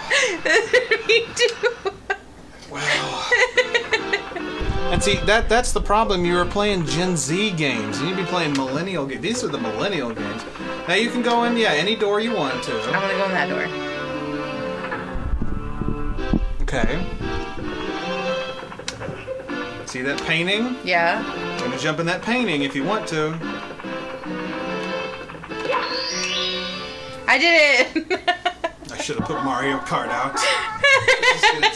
[1.06, 1.92] Me too.
[2.72, 3.30] Wow.
[4.94, 6.24] And see that that's the problem.
[6.24, 8.00] You were playing Gen Z games.
[8.00, 9.22] You need to be playing millennial games.
[9.22, 10.46] These are the millennial games.
[10.88, 12.72] Now you can go in, yeah, any door you want to.
[12.84, 13.68] I'm gonna go in that door.
[16.62, 17.06] Okay.
[19.96, 20.76] See that painting?
[20.84, 21.24] Yeah.
[21.52, 23.34] You're gonna jump in that painting if you want to.
[27.26, 28.20] I did it.
[28.92, 30.36] I should have put Mario Kart out.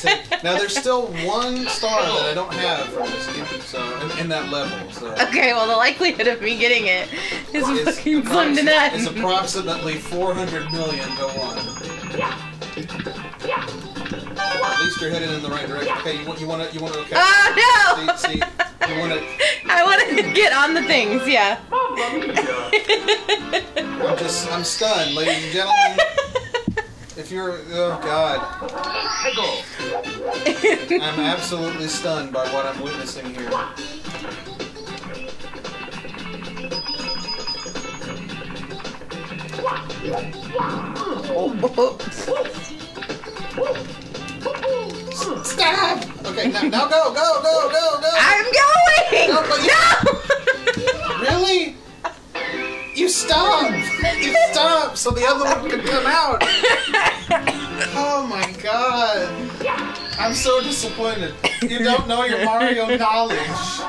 [0.02, 4.20] Take- Now there's still one star that I don't have from this game, so in,
[4.20, 4.92] in that level.
[4.92, 7.08] So okay, well the likelihood of me getting it
[7.54, 8.96] is it's, fucking slim to none.
[8.96, 12.49] it's approximately 400 million to one.
[15.00, 15.98] At least you're headed in the right direction.
[16.00, 17.16] Okay, you want you want to you want to okay.
[17.16, 18.16] Oh no!
[18.18, 19.24] See, see, you want to.
[19.70, 21.26] I want to get on the things.
[21.26, 21.58] Yeah.
[24.12, 26.00] I'm just I'm stunned, ladies and gentlemen.
[27.16, 28.42] If you're oh god,
[31.02, 33.50] I'm absolutely stunned by what I'm witnessing here.
[45.60, 46.26] Stop!
[46.26, 48.10] Okay, now, now go, go, go, go, go!
[48.15, 49.30] I'm going.
[49.30, 49.41] No,
[50.88, 51.19] No.
[51.19, 51.76] Really?
[52.95, 53.69] You stop!
[54.22, 56.41] You stop so the other one can come out!
[57.91, 59.30] Oh my god!
[60.17, 61.34] I'm so disappointed.
[61.62, 63.38] You don't know your Mario knowledge.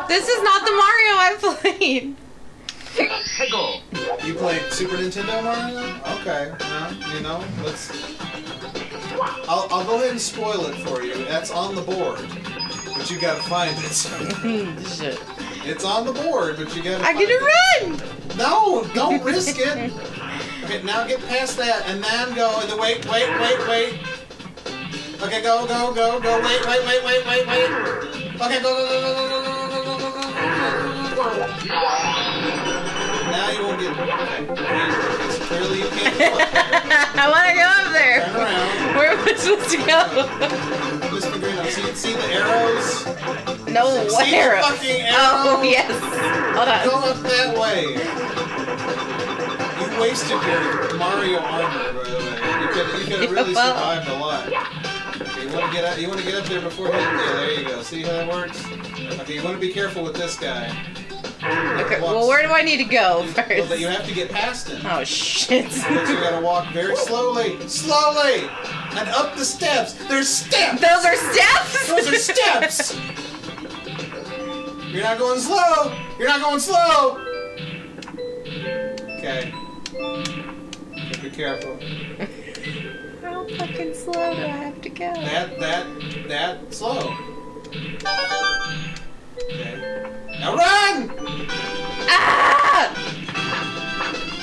[0.08, 2.16] This is not the Mario I played.
[3.38, 3.82] Pickle.
[4.24, 6.00] You played Super Nintendo Mario?
[6.18, 7.92] Okay, well, you know, let's.
[9.48, 11.24] I'll, I'll go ahead and spoil it for you.
[11.24, 12.20] That's on the board.
[12.96, 13.92] But you gotta find it.
[14.86, 15.20] Shit.
[15.64, 17.38] It's on the board, but you gotta I find get it.
[17.38, 17.44] to
[17.86, 18.38] run.
[18.38, 19.92] No, don't risk it.
[20.64, 23.98] Okay, now get past that and then go and then wait, wait, wait, wait.
[25.22, 27.70] Okay, go, go, go, go, wait, wait, wait, wait, wait, wait.
[28.40, 30.60] Okay, go, go, go, go, go, go, go, go, go, go,
[31.00, 31.46] go, go, go.
[33.30, 33.92] Now you won't get.
[34.50, 37.10] Okay, clearly you can't go up there.
[37.18, 38.22] I want to go up there.
[38.22, 38.94] Turn around.
[38.96, 39.98] Where am I supposed to go?
[41.40, 43.04] Green, see, see the arrows?
[43.66, 44.62] No, what See the arrow?
[44.62, 45.90] fucking Oh yes.
[46.54, 47.82] Hold Go up that way.
[49.80, 52.38] You wasted your Mario armor, by the way.
[52.62, 54.46] You could you could have really survived a lot.
[55.20, 56.92] Okay, you want to get up, you want to get up there before he.
[56.92, 57.82] Yeah, there you go.
[57.82, 58.64] See how that works?
[59.20, 60.70] Okay, you want to be careful with this guy.
[61.42, 62.00] Okay.
[62.00, 63.80] Well, where do I need to go Well, first?
[63.80, 64.84] you have to get past him.
[64.84, 65.64] Oh shit.
[65.70, 68.42] But you gotta walk very slowly, slowly,
[68.92, 69.94] and up the steps.
[70.08, 70.80] There's steps.
[70.80, 71.88] Those are steps.
[71.88, 72.94] Those are steps.
[74.92, 75.96] You're not going slow.
[76.18, 77.18] You're not going slow.
[79.18, 79.54] Okay.
[79.94, 81.78] Okay, Be careful.
[83.22, 85.12] How fucking slow do I have to go?
[85.14, 85.86] That, that,
[86.28, 87.14] that, slow.
[89.44, 90.06] Okay.
[90.40, 91.12] Now run!
[92.08, 92.88] Ah!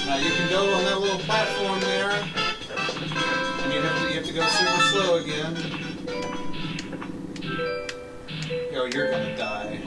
[0.05, 2.11] Now you can go on that little platform there.
[3.63, 5.55] And you have to, you have to go super slow again.
[8.71, 9.77] Yo, you're gonna die.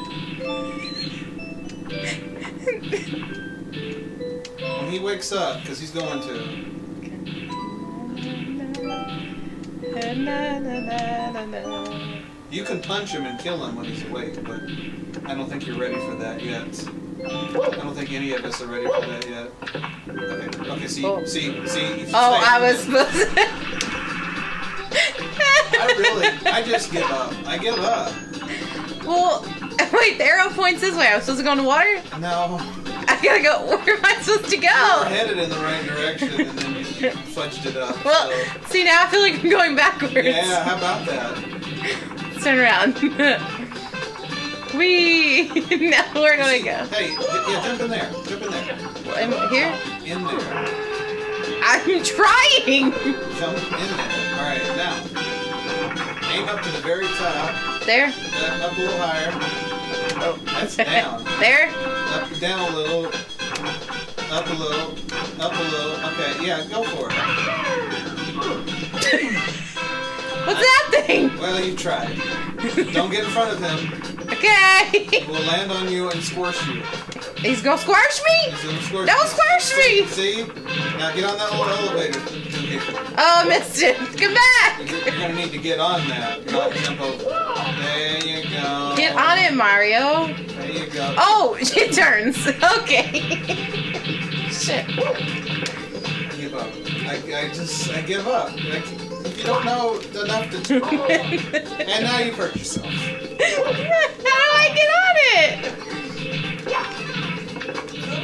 [4.80, 6.70] when he wakes up, because he's going to.
[12.50, 14.60] You can punch him and kill him when he's awake, but
[15.30, 16.66] I don't think you're ready for that yet.
[17.24, 19.50] I don't think any of us are ready for that yet.
[20.08, 21.24] Okay, okay see, Oh.
[21.24, 22.06] see, see.
[22.12, 23.28] Oh, I was supposed to.
[25.82, 27.32] I really, I just give up.
[27.46, 28.12] I give up.
[29.04, 29.42] well,
[29.92, 31.06] wait, the arrow points this way.
[31.08, 32.02] I was supposed to go in the water?
[32.18, 32.58] No,
[33.06, 33.66] I gotta go.
[33.84, 34.62] Where am I supposed to go?
[34.62, 35.04] you're go?
[35.04, 36.82] headed in the right direction, and then you,
[37.32, 38.02] fudged it up.
[38.04, 40.14] Well, so- see now I feel like I'm going backwards.
[40.16, 42.16] yeah, how about that?
[42.40, 42.94] Let's turn around.
[44.74, 45.48] we
[45.90, 46.86] now where do I go?
[46.86, 48.10] Hey, yeah, jump in there.
[48.24, 48.78] Jump in there.
[49.14, 49.76] I'm here.
[50.06, 50.40] In there.
[51.62, 52.92] I'm trying.
[53.36, 54.16] Jump in there.
[54.32, 54.96] All right, now.
[56.32, 57.82] Aim up to the very top.
[57.84, 58.06] There.
[58.06, 58.14] Up,
[58.62, 59.32] up a little higher.
[60.22, 60.38] Oh.
[60.46, 61.22] That's down.
[61.40, 61.68] there.
[61.68, 63.04] Up, down a little.
[64.32, 64.96] Up a little.
[65.42, 66.06] Up a little.
[66.06, 67.10] Okay, yeah, go for
[69.12, 69.66] it.
[70.46, 71.36] What's that thing?
[71.38, 72.16] Well, you tried.
[72.92, 74.28] Don't get in front of him.
[74.32, 75.24] Okay.
[75.26, 76.82] We'll land on you and squash you.
[77.36, 78.50] He's gonna squash me.
[78.52, 79.60] He's gonna squish Don't you.
[79.60, 80.06] squish me.
[80.06, 80.42] See?
[80.98, 82.20] Now get on that old elevator.
[83.18, 83.96] Oh, I missed it.
[83.96, 84.88] Come back.
[84.88, 87.24] You're, you're gonna need to get on that, not jump over.
[87.24, 88.94] There you go.
[88.96, 90.26] Get on it, Mario.
[90.26, 91.14] There you go.
[91.18, 92.46] Oh, it turns.
[92.78, 93.20] Okay.
[94.50, 94.86] Shit.
[94.88, 96.70] I give up.
[97.06, 98.52] I, I just, I give up.
[98.54, 100.60] I, you don't know enough to.
[100.62, 101.54] do it.
[101.88, 102.86] and now you've hurt yourself.
[102.86, 105.90] How do I get on it?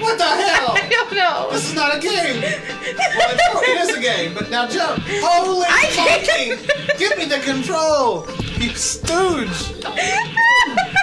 [0.01, 0.73] What the hell?
[0.77, 1.49] I don't know.
[1.53, 2.41] This is not a game.
[2.43, 5.03] Well, it is a game, but now jump.
[5.07, 6.27] Holy I monkey!
[6.27, 6.99] can't.
[6.99, 8.27] Give me the control.
[8.59, 9.75] You stooge.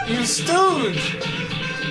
[0.07, 1.17] You stooge.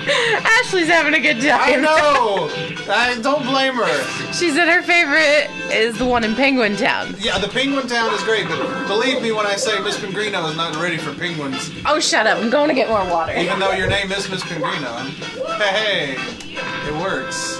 [0.07, 1.61] Ashley's having a good time.
[1.61, 2.49] I know.
[2.89, 4.33] I don't blame her.
[4.33, 7.15] She said her favorite is the one in Penguin Town.
[7.17, 10.57] Yeah, the penguin town is great, but believe me when I say Miss Pengrino is
[10.57, 11.71] not ready for penguins.
[11.85, 12.39] Oh, shut up.
[12.39, 13.33] I'm going to get more water.
[13.33, 15.07] Even though your name is Miss Pengrino.
[15.59, 17.59] Hey, it works.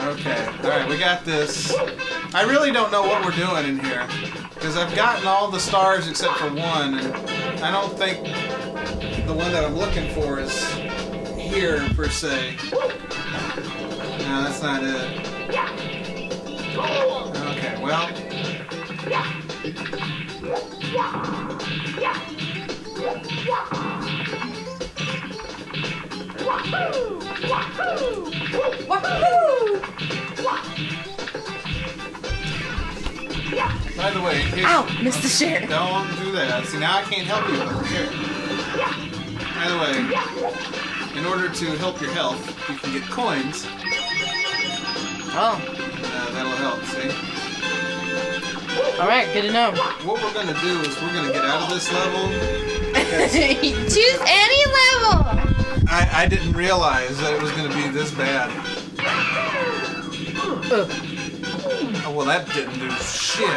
[0.00, 1.74] Okay, alright, we got this.
[2.34, 4.06] I really don't know what we're doing in here.
[4.54, 8.22] Because I've gotten all the stars except for one, and I don't think
[9.26, 10.64] the one that I'm looking for is
[11.48, 12.56] here, per se.
[12.72, 15.26] No, that's not it.
[16.76, 18.08] Okay, well.
[28.88, 29.80] Wahoo!
[33.96, 35.66] By the way, in case Ow, missed the share.
[35.66, 36.66] Don't do that.
[36.66, 37.68] See, now I can't help you with.
[39.58, 39.92] By the way,
[41.18, 43.66] in order to help your health, you can get coins.
[45.40, 47.10] Oh, Uh, that'll help, see?
[49.00, 49.26] all right.
[49.32, 49.72] Good to know.
[50.04, 52.28] What we're gonna do is we're gonna get out of this level.
[53.88, 55.26] Choose any level.
[55.90, 58.50] I, I didn't realize that it was gonna be this bad.
[60.70, 63.48] Oh, well, that didn't do shit.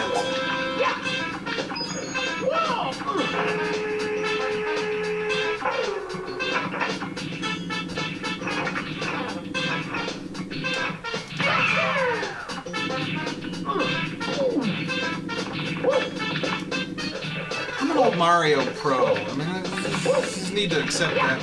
[17.79, 19.13] I'm an old Mario pro.
[19.15, 21.39] I mean, I just need to accept that.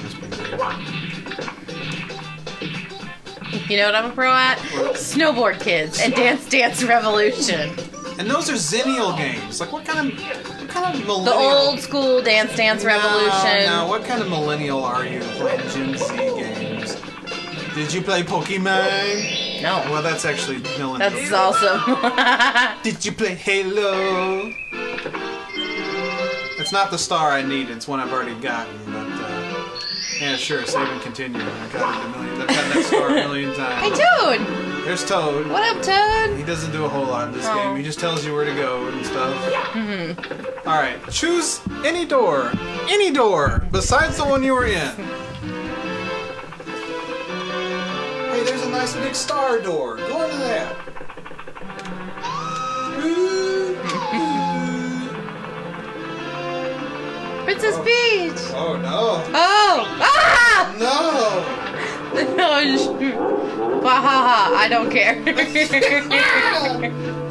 [3.69, 4.59] You know what I'm a pro at?
[4.95, 7.71] Snowboard Kids and Dance Dance Revolution.
[8.19, 9.61] And those are Zennial games.
[9.61, 13.59] Like, what kind of, what kind of The old school Dance Dance Revolution.
[13.67, 16.68] No, no, what kind of millennial are you playing Gen Z games?
[17.75, 19.63] Did you play Pokemon?
[19.63, 19.79] No.
[19.91, 20.99] Well, that's actually millennial.
[21.11, 22.81] That's awesome.
[22.83, 24.53] Did you play Halo?
[26.61, 27.71] It's not the star I need.
[27.71, 28.77] It's one I've already gotten.
[28.87, 29.79] But uh,
[30.21, 30.65] yeah, sure.
[30.67, 31.41] Save and continue.
[31.41, 32.41] I've got it a million.
[32.43, 33.99] I've got that star a million times.
[33.99, 34.05] hey.
[34.05, 34.85] Toad.
[34.85, 35.47] There's Toad.
[35.49, 36.37] What up, Toad?
[36.37, 37.55] He doesn't do a whole lot in this Oh.
[37.55, 37.77] game.
[37.77, 39.35] He just tells you where to go and stuff.
[39.73, 40.69] Mm-hmm.
[40.69, 42.51] All right, choose any door,
[42.89, 44.91] any door besides the one you were in.
[48.95, 49.97] Nice big star door.
[49.97, 50.77] Go into that.
[57.45, 58.55] Princess Peach.
[58.55, 59.23] Oh no!
[59.35, 59.87] Oh.
[60.01, 60.75] Ah!
[60.79, 61.55] No!
[62.19, 62.45] No.
[63.83, 64.57] Wahaha.
[64.57, 65.15] I don't care.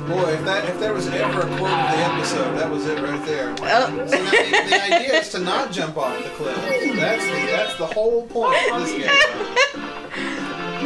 [0.08, 3.02] Boy, if that if there was ever a quote of the episode, that was it
[3.02, 3.54] right there.
[3.60, 4.06] Oh.
[4.08, 6.56] So now the, the idea is to not jump off the cliff.
[6.96, 9.84] That's the that's the whole point of this game.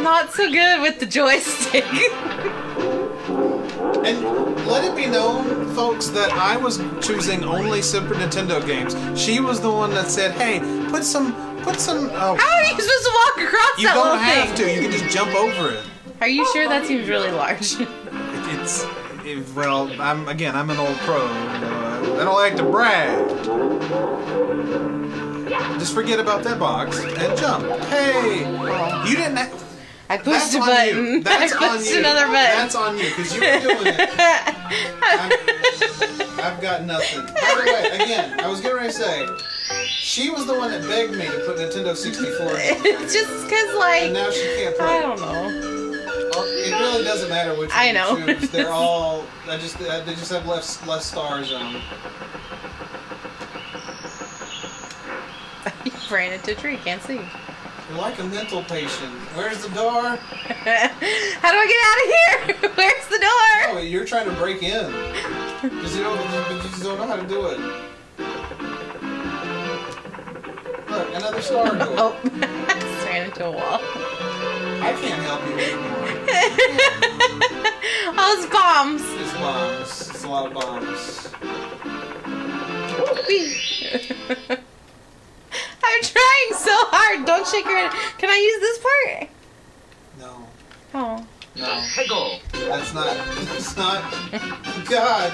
[0.02, 1.84] Not so good with the joystick.
[4.04, 4.20] And
[4.66, 8.96] let it be known, folks, that I was choosing only Super Nintendo games.
[9.20, 10.58] She was the one that said, "Hey,
[10.90, 11.32] put some,
[11.62, 14.56] put some." Oh, How are you supposed to walk across you that don't little have
[14.56, 14.66] thing?
[14.66, 14.74] to.
[14.74, 15.84] You can just jump over it.
[16.20, 17.80] Are you sure that seems really large?
[17.80, 17.88] It-
[18.60, 18.84] It's
[19.24, 21.18] it, well, I'm again, I'm an old pro.
[21.18, 23.18] Know, I don't like to brag.
[25.78, 27.66] Just forget about that box and jump.
[27.84, 28.40] Hey,
[29.08, 29.36] you didn't.
[29.36, 29.58] Ha-
[30.12, 31.04] I pushed That's a on button.
[31.06, 31.22] you.
[31.24, 31.98] That's I on pushed you.
[31.98, 32.32] another button.
[32.34, 34.10] That's on you because you were doing it.
[35.02, 35.32] I'm,
[36.40, 37.20] I've got nothing.
[37.26, 39.26] By the way, again, I was getting ready to say,
[39.86, 42.82] she was the one that begged me to put Nintendo 64 in.
[43.08, 44.86] just because, like, And now she can't play.
[44.86, 45.48] I don't know.
[46.64, 48.16] It really doesn't matter which I you know.
[48.26, 48.50] choose.
[48.50, 49.24] They're all.
[49.48, 49.80] I just.
[49.80, 51.82] uh, They just have less less stars on them.
[55.84, 56.76] You ran into a tree.
[56.78, 57.20] Can't see.
[57.92, 59.12] You're like a mental patient.
[59.34, 60.02] Where's the door?
[60.16, 62.70] How do I get out of here?
[62.74, 63.76] Where's the door?
[63.76, 64.90] Oh, you're trying to break in.
[65.60, 67.58] Because you don't, you just don't know how to do it.
[70.90, 71.94] Look, another star door.
[71.98, 73.80] Oh, I ran into a wall.
[74.80, 76.08] I can't help you anymore.
[78.14, 79.02] Oh, it's bombs.
[79.20, 80.10] It's bombs.
[80.10, 81.32] It's a lot of bombs.
[85.84, 87.26] I'm trying so hard.
[87.26, 87.92] Don't shake your head.
[88.18, 89.30] Can I use this part?
[90.18, 90.46] No.
[90.94, 91.26] Oh.
[91.54, 91.64] No.
[92.68, 93.16] That's not.
[93.46, 94.02] That's not.
[94.88, 95.32] God.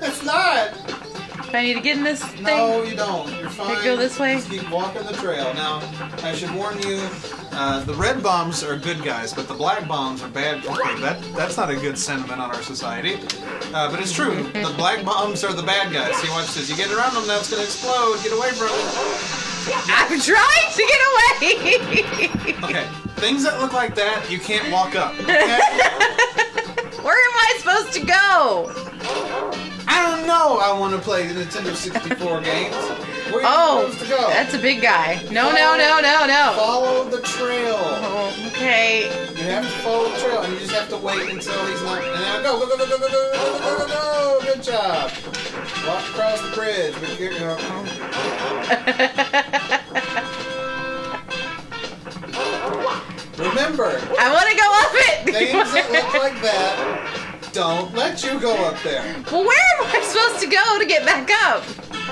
[0.00, 1.05] That's not.
[1.50, 2.44] Do I need to get in this thing?
[2.44, 3.28] No, you don't.
[3.38, 3.82] You're fine.
[3.84, 4.34] go this way?
[4.34, 5.54] Just keep walking the trail.
[5.54, 5.80] Now,
[6.22, 7.00] I should warn you,
[7.52, 10.66] uh, the red bombs are good guys, but the black bombs are bad.
[10.66, 13.14] Okay, that that's not a good sentiment on our society.
[13.72, 14.42] Uh, but it's true.
[14.52, 16.16] the black bombs are the bad guys.
[16.16, 16.68] See, watch this.
[16.68, 18.18] You get around them, now it's gonna explode.
[18.22, 19.46] Get away from it.
[19.88, 22.64] I'm trying to get away.
[22.64, 22.88] Okay.
[23.16, 25.14] Things that look like that, you can't walk up.
[25.20, 25.58] Okay?
[27.02, 28.85] Where am I supposed to go?
[29.88, 30.58] I don't know.
[30.58, 32.74] I want to play the Nintendo 64 games.
[33.32, 34.28] Where are you Oh, supposed to go?
[34.28, 35.20] that's a big guy.
[35.30, 36.52] No, no, no, no, no.
[36.56, 37.76] Follow the trail.
[37.78, 39.04] Oh, okay.
[39.36, 42.02] You have to follow the trail, and you just have to wait until he's not.
[42.02, 44.54] And now go, go, go, go, go, go, go, go, go, go, go.
[44.54, 45.10] Good job.
[45.86, 46.94] Walk across the bridge.
[47.00, 48.66] But you know.
[53.38, 55.34] Remember, I want to go up it.
[55.34, 57.15] things that look like that
[57.56, 59.02] don't let you go up there.
[59.32, 61.64] well, where am I supposed to go to get back up?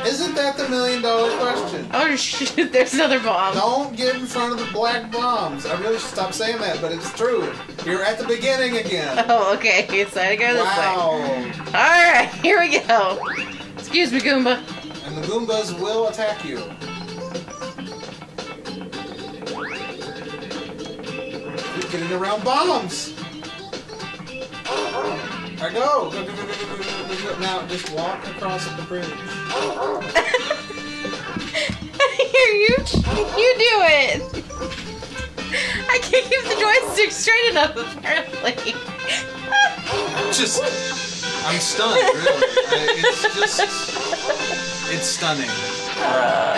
[0.07, 1.87] Isn't that the million dollar question?
[1.93, 2.73] Oh shit!
[2.73, 3.53] There's another bomb.
[3.55, 5.67] Don't get in front of the black bombs.
[5.67, 7.53] I really should stop saying that, but it's true.
[7.85, 9.23] You're at the beginning again.
[9.35, 9.87] Oh, okay.
[10.07, 10.69] So I go this way.
[10.69, 11.11] Wow.
[11.67, 13.19] All right, here we go.
[13.77, 14.57] Excuse me, Goomba.
[15.07, 16.57] And the Goombas will attack you.
[21.75, 23.14] You're getting around bombs.
[24.67, 26.11] Alright, go.
[26.11, 27.39] Go, go, go, go, go, go, go, go.
[27.41, 29.05] Now, just walk across the bridge.
[32.35, 32.77] Here, you
[33.37, 34.45] you do it.
[35.89, 38.75] I can't keep the joystick straight enough, apparently.
[40.33, 40.63] Just,
[41.47, 42.43] I'm stunned, really.
[42.67, 43.97] I, it's just,
[44.91, 45.51] it's stunning.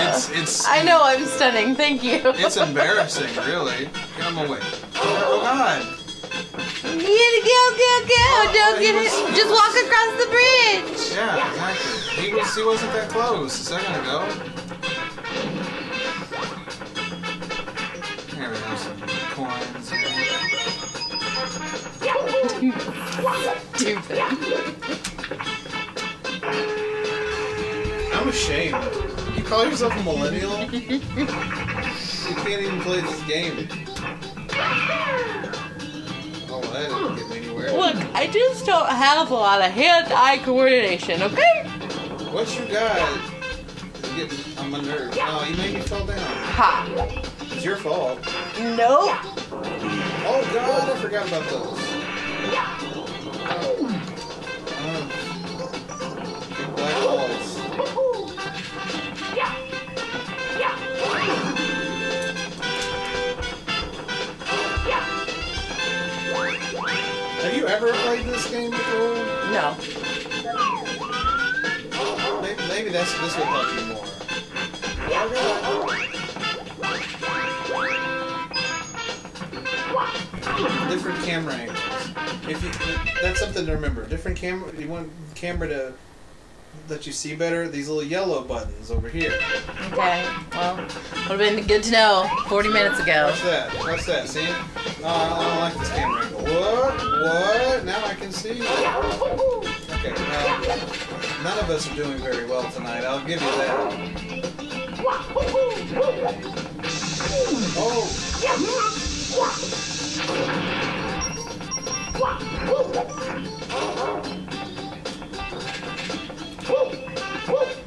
[0.08, 1.74] It's, it's, I know I'm stunning.
[1.74, 2.20] Thank you.
[2.24, 3.90] it's embarrassing, really.
[4.18, 4.60] Come him away.
[4.94, 6.05] Oh, God.
[6.46, 8.24] Get it, go, go, go!
[8.28, 9.36] Oh, Don't oh, get was- it.
[9.36, 11.16] Just walk across the bridge.
[11.16, 12.22] Yeah, exactly.
[12.22, 14.18] He was he wasn't that close a second ago.
[18.36, 19.00] There we go, some
[19.32, 19.86] coins.
[23.74, 24.18] Stupid.
[28.14, 28.76] I'm ashamed.
[29.36, 30.58] You call yourself a millennial?
[30.72, 31.00] you
[32.42, 33.68] can't even play this game.
[36.56, 37.72] Oh, that didn't get anywhere.
[37.72, 41.22] Look, I just don't have a lot of hand-eye coordination.
[41.22, 41.64] Okay.
[42.32, 42.96] What you got?
[43.18, 45.18] is Getting on my nerves.
[45.20, 46.18] Oh, you made me fall down.
[46.18, 46.86] Ha.
[47.42, 48.18] It's your fault.
[48.58, 49.10] Nope.
[50.28, 51.78] Oh God, I forgot about those.
[52.50, 52.78] Yeah.
[53.48, 53.76] Oh.
[56.56, 57.46] Big black balls.
[67.46, 69.14] Have you ever played this game before?
[69.52, 69.76] No.
[72.42, 74.04] Maybe, maybe that's this will help you more.
[80.88, 81.78] Different camera angles.
[82.48, 84.04] If you, that's something to remember.
[84.06, 84.72] Different camera.
[84.76, 85.92] You want camera to
[86.88, 87.68] let you see better.
[87.68, 89.38] These little yellow buttons over here.
[89.92, 90.26] Okay.
[90.52, 90.90] Well, would
[91.38, 93.26] have been good to know 40 minutes ago.
[93.26, 93.70] What's that?
[93.74, 94.28] What's that?
[94.28, 94.46] See?
[94.48, 96.24] Oh, I don't like this camera.
[96.26, 96.96] What?
[97.22, 97.84] What?
[97.84, 98.62] Now I can see.
[98.62, 100.12] Okay.
[100.14, 100.78] Well,
[101.42, 103.04] none of us are doing very well tonight.
[103.04, 103.66] I'll give you that.
[107.78, 108.06] Oh.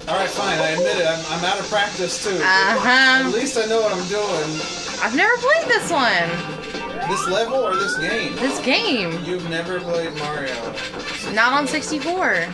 [0.10, 0.57] All right, fine.
[0.57, 1.05] I admit it.
[1.05, 2.32] I'm, I'm out of practice too.
[2.41, 3.28] Uh-huh.
[3.28, 4.60] At least I know what I'm doing.
[5.03, 6.30] I've never played this one.
[7.07, 8.36] This level or this game?
[8.38, 10.55] This game, You've never played Mario.
[11.34, 12.47] not on 64.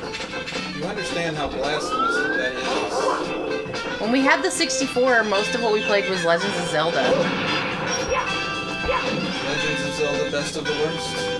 [0.77, 4.01] You understand how blasphemous that is.
[4.01, 7.01] When we had the 64, most of what we played was Legends of Zelda.
[9.47, 11.35] Legends of Zelda, best of the worst.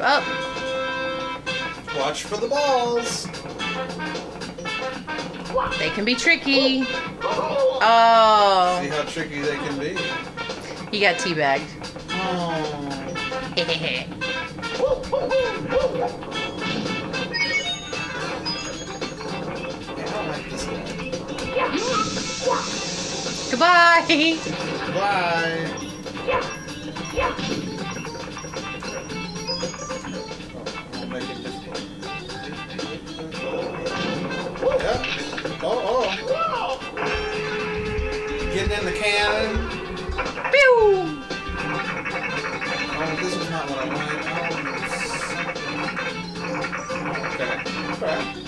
[0.00, 3.26] Oh, Watch for the balls.
[5.78, 6.84] they can be tricky.
[7.22, 7.78] Oh.
[7.82, 8.80] oh.
[8.82, 9.96] See Oh, how tricky they can be.
[10.90, 11.66] he got teabagged.
[12.12, 13.54] Oh.
[18.70, 20.84] I don't like this guy.
[23.50, 24.38] Goodbye.
[24.94, 26.54] Bye.
[38.54, 39.68] Getting in the cannon.
[40.52, 40.72] Pew.
[43.00, 44.20] Oh, this is not what I wanted.
[46.94, 47.54] Oh, okay.
[47.94, 48.47] Okay.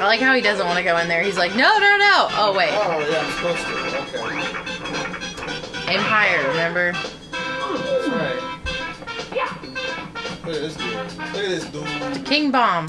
[0.00, 1.22] I like how he doesn't want to go in there.
[1.22, 2.28] He's like, no, no, no.
[2.32, 3.72] Oh wait, Oh, yeah, I'm supposed to.
[4.02, 5.92] Okay.
[5.94, 6.48] aim higher.
[6.48, 6.92] Remember?
[6.92, 8.40] That's right.
[9.34, 9.52] Yeah.
[10.46, 10.94] Look at this dude.
[10.94, 12.24] Look at this dude.
[12.24, 12.88] King bomb.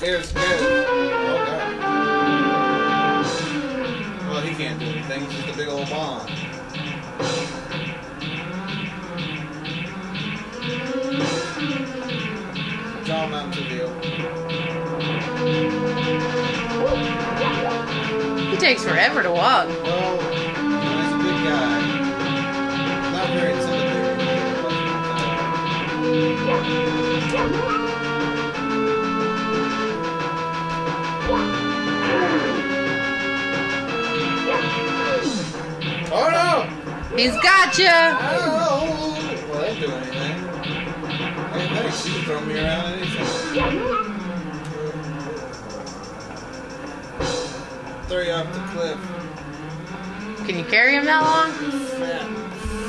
[0.00, 0.60] There's good.
[0.60, 0.84] Oh,
[1.46, 3.24] God.
[4.28, 5.24] Well, he can't do anything.
[5.24, 6.26] He's just a big old bomb.
[13.18, 13.90] John Mountain Deal.
[18.48, 19.66] He takes forever to walk.
[19.66, 20.38] Well, you
[21.02, 21.80] he's a good guy.
[23.12, 24.18] Not very intimidating.
[36.12, 37.16] Oh no!
[37.16, 38.16] He's got ya.
[38.20, 39.16] Oh!
[39.50, 40.37] Well, that do anything.
[41.78, 43.24] You can throw me around anything.
[48.08, 48.98] Throw you off the cliff.
[50.46, 51.52] Can you carry him that long?
[52.00, 52.26] Fat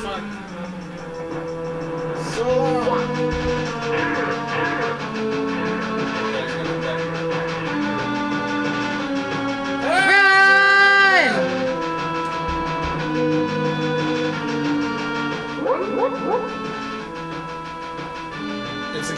[0.02, 0.24] fuck.
[2.34, 3.39] So long.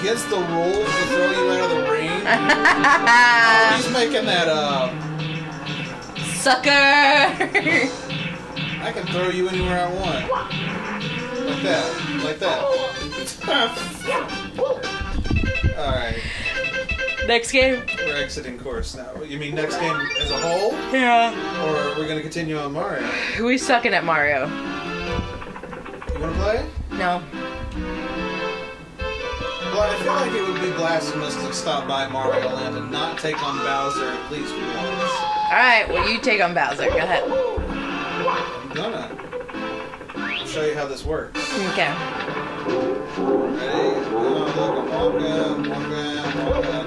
[0.02, 2.10] Against the rules to throw you out of the ring.
[3.78, 4.92] He's making that up.
[6.34, 6.70] Sucker!
[8.84, 10.28] I can throw you anywhere I want.
[11.46, 11.86] Like that.
[12.24, 12.64] Like that.
[15.78, 16.20] Alright.
[17.28, 17.84] Next game.
[18.00, 19.22] We're exiting course now.
[19.22, 20.72] You mean next game as a whole?
[20.92, 21.32] Yeah.
[21.64, 23.08] Or we're gonna continue on Mario?
[23.40, 24.48] We sucking at Mario.
[24.48, 26.66] You wanna play?
[26.90, 27.22] No.
[29.72, 33.18] Well, I feel like it would be blasphemous to stop by Mario Land and not
[33.18, 35.12] take on Bowser at least once.
[35.50, 36.90] Alright, well you take on Bowser.
[36.90, 37.24] Go ahead.
[37.24, 39.10] I'm gonna.
[40.16, 41.40] I'll show you how this works.
[41.70, 41.88] Okay.
[43.18, 43.92] Ready?
[44.14, 44.84] Oh,
[46.54, 46.81] look, I'm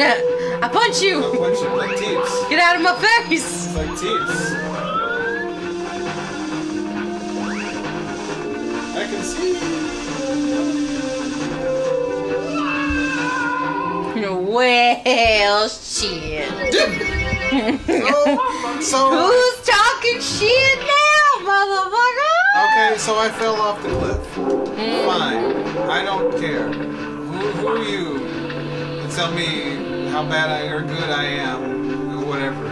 [0.00, 1.20] I punch you!
[1.20, 2.48] punching like Teebs.
[2.48, 3.66] Get out of my face!
[3.66, 3.88] It's like.
[8.96, 9.58] I can see.
[14.50, 16.48] Well, shit.
[16.74, 16.90] So,
[18.80, 22.36] so Who's talking shit now, motherfucker?
[22.64, 24.26] okay, so I fell off the cliff.
[24.34, 25.04] Hmm.
[25.06, 25.44] Fine,
[25.88, 26.68] I don't care.
[26.72, 28.29] Who, who are you
[29.10, 32.70] tell me how bad I or good I am, or whatever?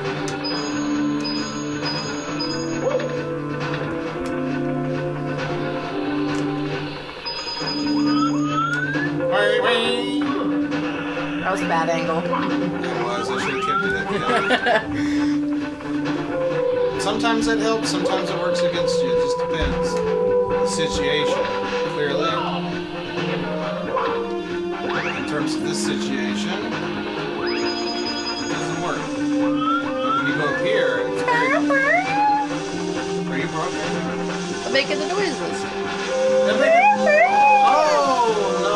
[11.49, 12.19] That was a bad angle.
[12.19, 13.31] It was.
[13.31, 14.19] I should have kept it at the
[16.93, 17.03] end.
[17.03, 17.89] Sometimes it helps.
[17.89, 19.11] Sometimes it works against you.
[19.11, 19.95] It just depends.
[19.95, 21.45] The situation.
[21.95, 22.48] Clearly,
[25.39, 26.73] terms of this situation, it
[28.51, 28.99] doesn't work.
[28.99, 31.55] But when you go up here, it's very.
[33.29, 33.79] Are you broken?
[34.67, 35.63] I'm making the noises.
[37.71, 38.35] Oh
[38.65, 38.75] no.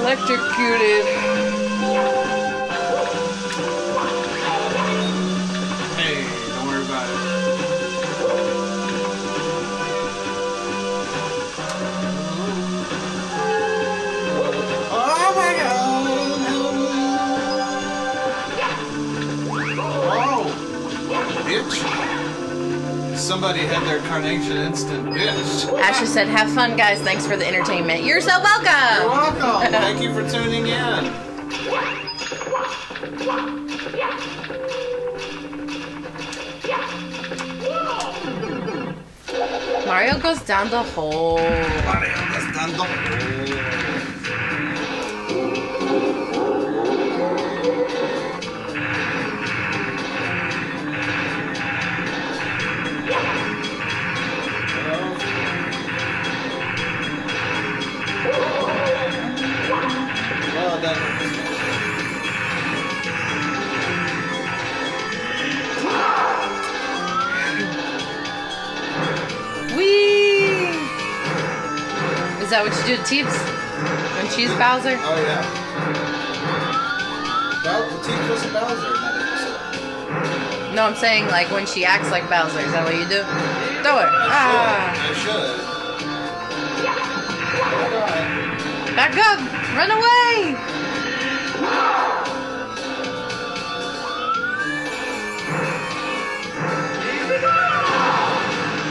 [0.00, 1.21] Electrocuted.
[23.32, 25.80] Somebody had their Carnation Instant bitch.
[25.80, 27.00] Ashley said, "Have fun, guys.
[27.00, 28.04] Thanks for the entertainment.
[28.04, 29.00] You're so welcome.
[29.00, 31.10] You're welcome." Thank you for tuning in.
[39.86, 41.38] Mario goes down the hole.
[41.38, 43.41] That's done the Well
[72.52, 73.32] that what you do to Teebs
[74.20, 74.92] when she's Bowser?
[75.00, 75.40] Oh yeah.
[77.64, 80.76] Well, the was Bowser in that episode.
[80.76, 82.60] No, I'm saying like when she acts like Bowser.
[82.60, 83.24] Is that what you do?
[83.80, 84.08] Throw her.
[84.28, 84.92] Ah.
[84.92, 85.72] I should.
[88.96, 89.40] Back up!
[89.74, 90.54] Run away!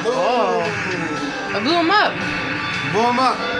[0.07, 0.65] Oh.
[1.53, 2.13] I blew him up.
[2.91, 3.50] Boom up.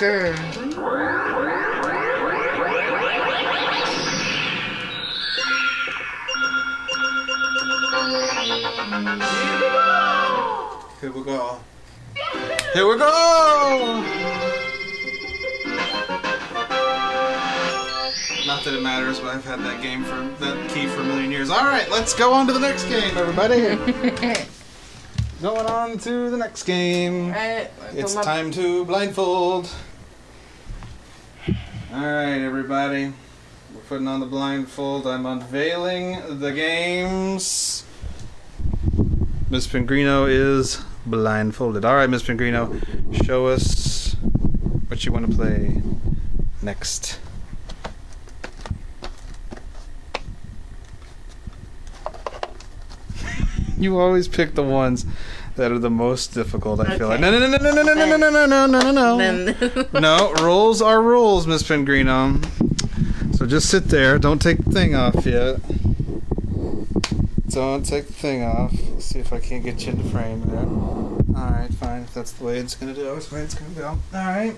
[0.00, 0.32] Girl.
[11.02, 11.60] Here we go.
[12.72, 14.02] Here we go!
[18.46, 21.30] Not that it matters, but I've had that game for that key for a million
[21.30, 21.50] years.
[21.50, 23.76] Alright, let's go on to the next game, everybody.
[25.42, 27.34] Going on to the next game.
[27.92, 29.70] It's time to blindfold.
[31.92, 33.12] Alright, everybody.
[33.74, 35.08] We're putting on the blindfold.
[35.08, 37.84] I'm unveiling the games.
[39.50, 41.84] Miss Pengrino is blindfolded.
[41.84, 42.80] Alright, Miss Pengrino,
[43.24, 44.14] show us
[44.86, 45.82] what you want to play
[46.62, 47.18] next.
[53.76, 55.06] You always pick the ones
[55.56, 57.20] that are the most difficult, I feel like.
[57.20, 60.32] No, no, no, no, no, no, no, no, no, no, no, no, no, no.
[60.42, 62.40] Rules are rules, Miss Pengrino.
[63.36, 64.18] So just sit there.
[64.18, 65.60] Don't take the thing off yet.
[67.48, 68.72] Don't take the thing off.
[68.90, 70.66] Let's see if I can't get you in the frame there.
[71.40, 72.02] Alright, fine.
[72.02, 73.98] If that's the way it's gonna do, it's the way it's gonna go.
[74.14, 74.54] Alright.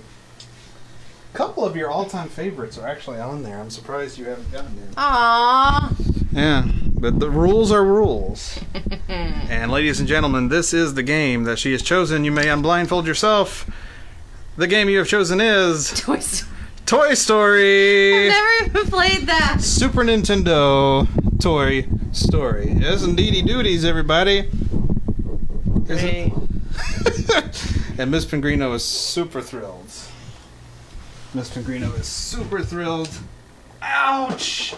[1.33, 3.59] A couple of your all time favorites are actually on there.
[3.59, 4.91] I'm surprised you haven't gotten there.
[4.97, 5.95] Aww.
[6.33, 6.67] Yeah,
[7.03, 8.61] but the rules are rules.
[9.09, 12.25] and ladies and gentlemen, this is the game that she has chosen.
[12.25, 13.69] You may unblindfold yourself.
[14.57, 16.49] The game you have chosen is Toy Story.
[16.87, 18.29] Toy Story.
[18.29, 19.61] I've never even played that.
[19.61, 21.09] Super Nintendo
[21.41, 22.71] Toy Story.
[22.71, 24.49] Yes, indeedy duties, everybody.
[25.85, 26.33] Great.
[27.99, 29.91] and Miss Pengrino is super thrilled.
[31.35, 33.11] Miss Pengrino is super thrilled.
[33.81, 34.77] Ouch!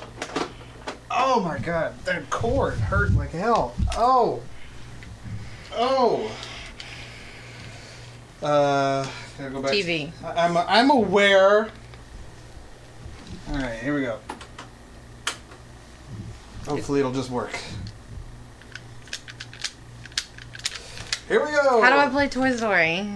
[1.16, 3.74] Oh my god, that cord hurt like hell.
[3.96, 4.42] Oh!
[5.72, 6.30] Oh!
[8.42, 9.06] Uh,
[9.38, 9.70] gotta go back.
[9.70, 10.10] TV.
[10.24, 11.70] I'm, I'm aware.
[13.48, 14.18] Alright, here we go.
[16.66, 17.56] Hopefully it'll just work.
[21.28, 21.80] Here we go!
[21.80, 23.08] How do I play Toy Story?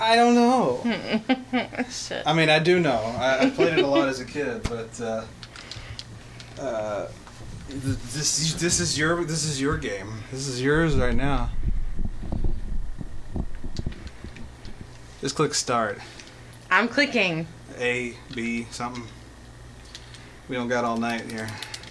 [0.00, 0.80] I don't know.
[1.90, 2.22] Shit.
[2.26, 2.98] I mean, I do know.
[3.18, 5.24] I, I played it a lot as a kid, but uh,
[6.60, 7.08] uh,
[7.68, 10.12] this this is your this is your game.
[10.30, 11.50] This is yours right now.
[15.20, 15.98] Just click start.
[16.70, 17.46] I'm clicking.
[17.78, 19.04] A B something.
[20.48, 21.48] We don't got all night here.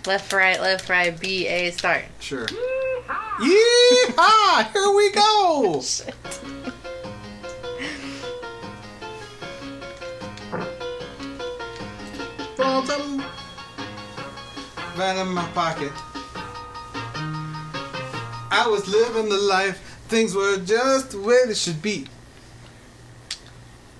[0.08, 2.06] Left, right, left, right, B, A, start.
[2.20, 2.46] Sure.
[3.40, 4.72] Yeehaw!
[4.72, 5.84] Here we go.
[14.98, 15.92] Right in my pocket.
[18.50, 19.78] I was living the life.
[20.08, 22.08] Things were just the way they should be.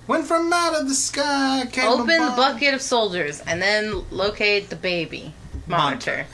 [0.08, 1.68] Went from out of the sky.
[1.70, 5.34] Came Open the bucket of soldiers and then locate the baby
[5.68, 6.26] monitor.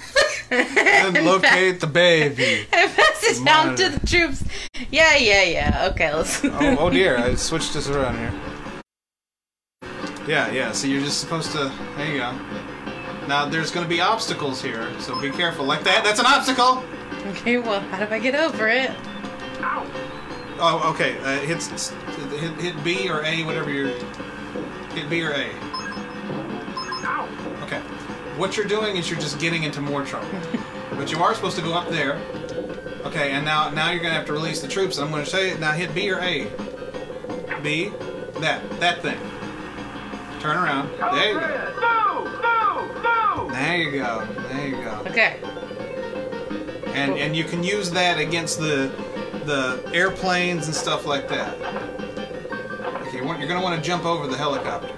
[0.50, 2.66] And locate the baby.
[2.72, 4.44] and pass it down to the troops.
[4.90, 5.88] Yeah, yeah, yeah.
[5.90, 6.42] Okay, let's.
[6.44, 8.32] oh, oh dear, I switched this around here.
[10.26, 11.70] Yeah, yeah, so you're just supposed to.
[11.96, 12.63] There you go.
[13.28, 15.64] Now, there's gonna be obstacles here, so be careful.
[15.64, 16.84] Like that, that's an obstacle!
[17.28, 18.90] Okay, well, how do I get over it?
[19.60, 19.86] Ow.
[20.58, 21.62] Oh, okay, uh, hit,
[22.38, 23.88] hit, hit B or A, whatever you're.
[24.94, 25.50] Hit B or A.
[27.04, 27.28] Ow.
[27.62, 27.80] Okay.
[28.36, 30.28] What you're doing is you're just getting into more trouble.
[30.92, 32.20] but you are supposed to go up there.
[33.04, 34.98] Okay, and now now you're gonna have to release the troops.
[34.98, 36.44] I'm gonna say now hit B or A.
[37.62, 37.90] B,
[38.40, 39.18] that that thing.
[40.40, 40.90] Turn around.
[40.98, 42.63] There you go.
[43.50, 44.26] There you go.
[44.48, 45.02] There you go.
[45.06, 45.38] Okay.
[46.94, 48.90] And and you can use that against the
[49.44, 51.54] the airplanes and stuff like that.
[53.06, 54.94] Okay, you want- you're gonna want to jump over the helicopter.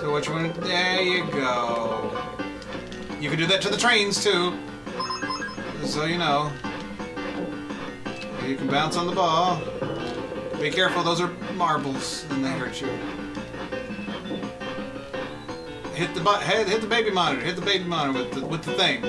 [0.00, 0.54] So what you want?
[0.60, 2.10] There you go.
[3.20, 4.52] You can do that to the trains too.
[5.84, 6.50] So you know.
[8.46, 9.60] You can bounce on the ball.
[10.60, 12.88] Be careful; those are marbles, and they hurt you.
[15.94, 17.44] Hit the hit the baby monitor.
[17.44, 19.02] Hit the baby monitor with the with the thing.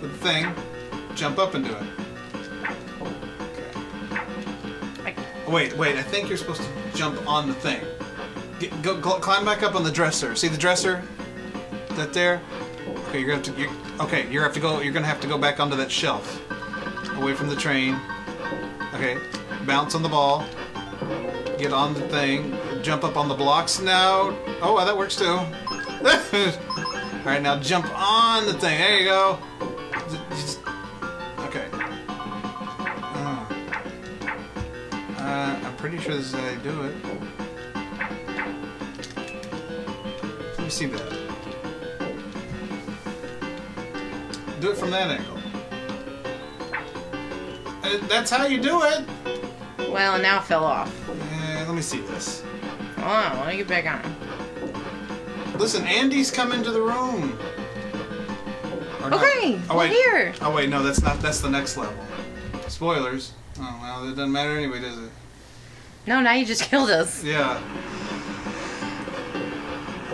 [0.00, 0.54] With the thing.
[1.16, 1.82] Jump up and do it.
[5.00, 5.14] Okay.
[5.48, 5.96] Wait, wait.
[5.96, 7.80] I think you're supposed to jump on the thing.
[8.60, 10.36] Get, go, go climb back up on the dresser.
[10.36, 11.02] See the dresser?
[11.90, 12.40] That there?
[13.08, 13.60] Okay, you're gonna have to.
[13.60, 14.80] You're, okay, you're have to go.
[14.80, 16.40] You're gonna have to go back onto that shelf,
[17.16, 17.98] away from the train.
[18.94, 19.18] Okay,
[19.66, 20.46] bounce on the ball.
[21.58, 22.56] Get on the thing.
[22.82, 24.36] Jump up on the blocks now.
[24.62, 25.40] Oh, well, that works too.
[26.02, 28.78] All right, now jump on the thing.
[28.78, 29.38] There you go.
[30.30, 30.60] Just-
[31.40, 31.66] Okay.
[35.18, 36.94] Uh, I'm pretty sure this is how you do it.
[40.50, 41.12] Let me see that.
[44.60, 45.38] Do it from that angle.
[47.82, 49.04] Uh, that's how you do it.
[49.90, 50.92] Well, now it fell off.
[51.08, 52.42] Uh, let me see this.
[52.96, 54.25] Hold on, let me get back on.
[55.58, 57.38] Listen, Andy's come into the room.
[59.02, 59.92] Or not- Okay, Oh we're wait.
[59.92, 60.34] here.
[60.42, 61.20] Oh wait, no, that's not.
[61.20, 61.94] That's the next level.
[62.68, 63.32] Spoilers.
[63.58, 65.10] Oh well, it doesn't matter anyway, does it?
[66.06, 67.22] No, now you just killed us.
[67.24, 67.60] Yeah.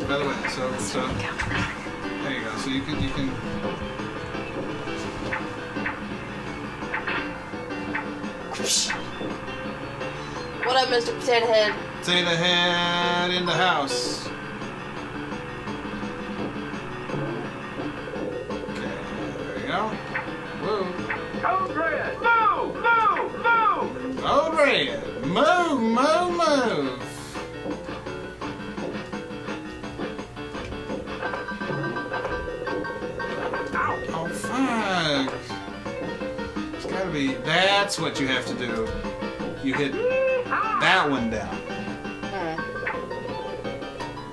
[0.09, 2.57] By the way, so so there you go.
[2.59, 3.31] So you can you can.
[10.65, 11.19] What up, Mr.
[11.19, 11.75] Potato Head?
[12.01, 14.12] Potato head in the house.
[24.73, 25.27] Move!
[25.27, 27.03] Move, move, move.
[34.15, 35.35] Oh fuck!
[36.75, 37.35] It's gotta be.
[37.45, 38.89] That's what you have to do.
[39.63, 41.55] You hit that one down.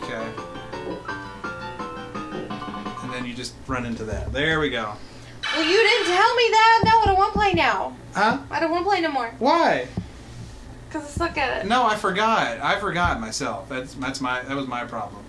[0.02, 0.26] Okay.
[3.04, 4.32] And then you just run into that.
[4.32, 4.94] There we go.
[5.54, 6.84] Well, you didn't tell me that.
[6.86, 7.94] No, I don't want to play now.
[8.14, 8.40] Huh?
[8.50, 9.36] I don't want to play no more.
[9.40, 9.90] Why?
[10.90, 11.68] Because suck at it.
[11.68, 12.60] No, I forgot.
[12.62, 13.70] I forgot myself.
[13.70, 15.24] That's that's my that was my problem.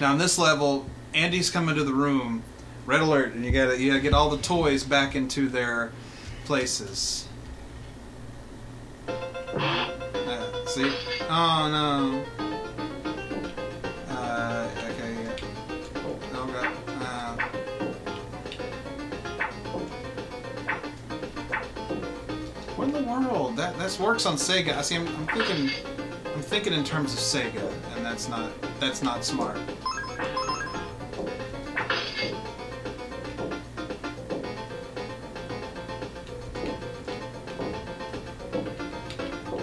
[0.00, 2.42] Now on this level, Andy's come into the room.
[2.86, 5.92] Red alert, and you gotta you gotta get all the toys back into their
[6.44, 7.28] places.
[9.06, 10.92] Uh, see?
[11.28, 12.49] Oh no.
[23.80, 24.76] That works on Sega.
[24.76, 24.96] I see.
[24.96, 25.70] I'm, I'm thinking.
[26.34, 29.56] I'm thinking in terms of Sega, and that's not that's not smart.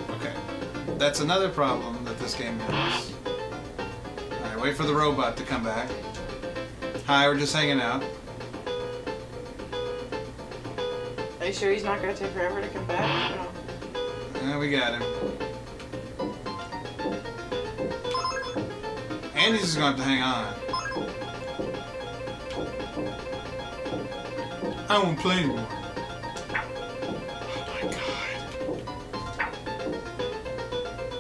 [0.10, 0.34] Okay,
[0.98, 3.14] that's another problem that this game has.
[3.26, 5.90] All right, wait for the robot to come back.
[7.06, 8.04] Hi, we're just hanging out.
[11.40, 13.36] Are you sure he's not going to take forever to come back?
[13.36, 13.57] No.
[14.48, 15.02] Yeah, we got him.
[19.36, 20.54] Andy's just gonna have to hang on.
[24.88, 25.68] I won't play anymore.
[25.70, 25.74] Oh
[27.74, 27.82] my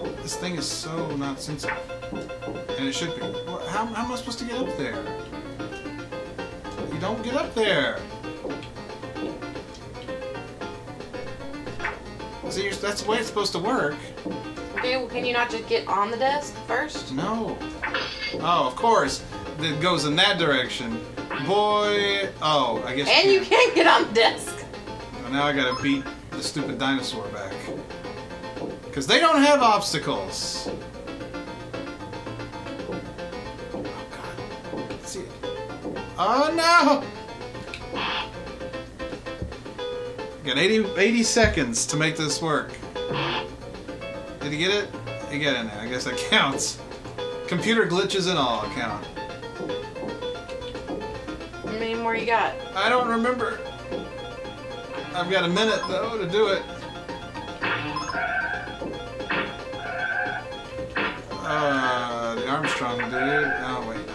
[0.05, 0.23] god.
[0.23, 1.77] This thing thing is so not sensitive.
[2.79, 3.19] And it should be.
[3.21, 5.03] How, how am I supposed to get up there?
[6.93, 7.99] You don't get up there.
[12.57, 13.95] You're, that's the way it's supposed to work.
[14.83, 17.13] Well, can you not just get on the desk first?
[17.13, 17.57] No.
[18.35, 19.23] Oh, of course.
[19.59, 20.99] It goes in that direction.
[21.45, 22.29] Boy.
[22.41, 23.07] Oh, I guess.
[23.09, 23.73] And you can't.
[23.73, 24.65] can't get on the desk.
[25.21, 27.53] Well, now I gotta beat the stupid dinosaur back.
[28.85, 30.69] Because they don't have obstacles.
[33.73, 34.89] Oh, God.
[34.89, 35.31] Let's See it.
[36.17, 37.03] Oh, no!
[40.47, 42.71] Got 80, 80 seconds to make this work.
[44.39, 44.87] Did he get it?
[45.29, 45.77] He got in there.
[45.77, 46.79] I guess that counts.
[47.49, 49.05] Computer glitches and all count.
[51.65, 52.55] How many more you got?
[52.77, 53.59] I don't remember.
[55.13, 56.63] I've got a minute though to do it.
[61.43, 63.11] Uh, the Armstrong dude.
[63.11, 64.07] Oh wait,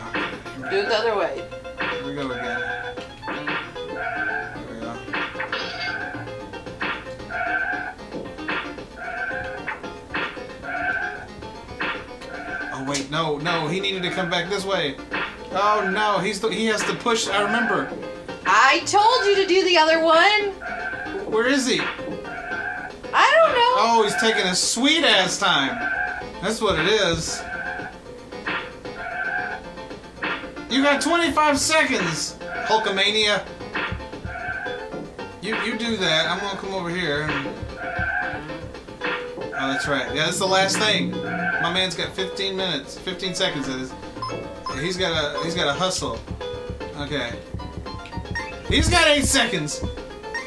[0.62, 0.70] no.
[0.70, 1.46] Do it the other way.
[1.78, 2.51] Here we go again.
[13.12, 14.96] No, no, he needed to come back this way.
[15.50, 17.28] Oh no, he's the, he has to push.
[17.28, 17.92] I remember.
[18.46, 20.52] I told you to do the other one.
[21.30, 21.78] Where is he?
[21.78, 23.74] I don't know.
[23.76, 25.78] Oh, he's taking a sweet ass time.
[26.40, 27.42] That's what it is.
[30.70, 33.46] You got 25 seconds, Hulkamania.
[35.42, 36.30] You you do that.
[36.30, 37.28] I'm gonna come over here.
[39.54, 40.14] Oh, that's right.
[40.14, 41.12] Yeah, that's the last thing.
[41.72, 43.66] My man's got 15 minutes, 15 seconds.
[43.66, 43.92] It is.
[44.78, 46.18] He's got a he's got a hustle.
[46.98, 47.32] Okay.
[48.68, 49.82] He's got eight seconds.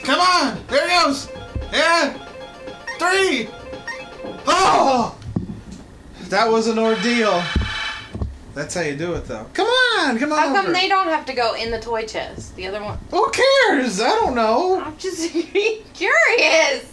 [0.03, 1.27] Come on, there he goes.
[1.73, 2.13] Yeah.
[2.99, 3.49] Three.
[4.45, 5.17] Oh,
[6.29, 7.41] that was an ordeal.
[8.53, 9.47] That's how you do it, though.
[9.53, 10.37] Come on, come on.
[10.37, 10.73] How come over.
[10.73, 12.55] they don't have to go in the toy chest?
[12.55, 12.99] The other one.
[13.09, 13.99] Who cares?
[13.99, 14.79] I don't know.
[14.79, 15.31] I'm just
[15.95, 16.91] curious.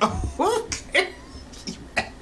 [0.38, 1.08] Okay.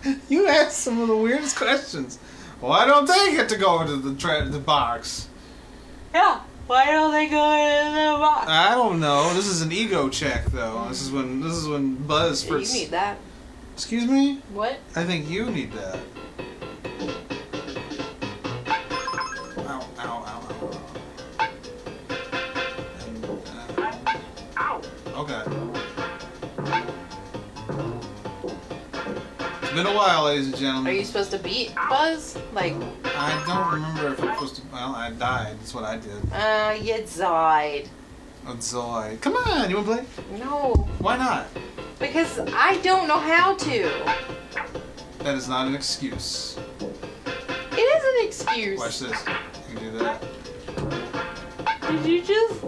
[0.29, 2.19] You asked some of the weirdest questions.
[2.61, 5.29] Why don't they get to go into the tra- the box?
[6.15, 6.41] Yeah.
[6.67, 8.49] Why don't they go into the box?
[8.49, 9.33] I don't know.
[9.35, 10.87] This is an ego check, though.
[10.89, 13.19] This is when this is when Buzz You need that.
[13.75, 14.41] Excuse me.
[14.53, 14.79] What?
[14.97, 15.99] I think you need that.
[29.75, 30.93] Been a while, ladies and gentlemen.
[30.93, 32.39] Are you supposed to beat Buzz?
[32.53, 34.63] Like, I don't remember if I'm supposed to.
[34.73, 35.59] Well, I died.
[35.59, 36.33] That's what I did.
[36.33, 37.89] uh, you died.
[38.47, 39.21] Oh, Zoid.
[39.23, 40.39] Come on, you wanna play?
[40.39, 41.47] No, Why not?
[41.99, 43.91] because I don't know how to.
[45.21, 46.59] That is not an excuse.
[46.81, 48.79] It is an excuse.
[48.79, 49.25] Watch this.
[49.71, 50.23] You can do that.
[51.89, 52.63] Did you just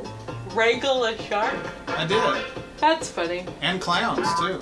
[0.55, 1.55] wrangle a shark?
[1.89, 2.45] I did.
[2.79, 3.45] That's funny.
[3.61, 4.61] And clowns too.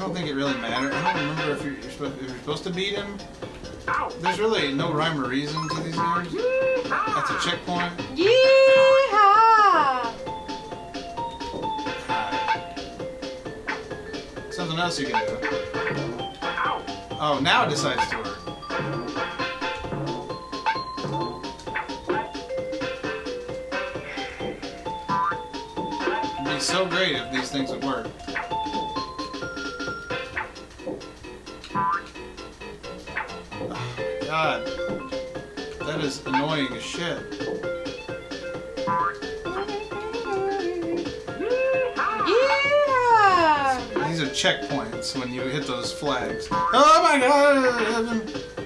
[0.00, 0.94] I don't think it really matters.
[0.94, 3.18] I don't remember if you're, you're, supposed, if you're supposed to beat him.
[4.20, 6.32] There's really no rhyme or reason to these games.
[6.88, 7.98] That's a checkpoint.
[8.16, 10.10] Yeehaw!
[14.50, 15.36] Something else you can do.
[17.20, 18.38] Oh, now it decides to work.
[26.40, 28.06] It'd be so great if these things would work.
[34.30, 34.64] God.
[35.80, 37.18] That is annoying as shit.
[42.28, 43.80] Yeah!
[44.06, 46.46] These are checkpoints when you hit those flags.
[46.52, 48.59] Oh my god!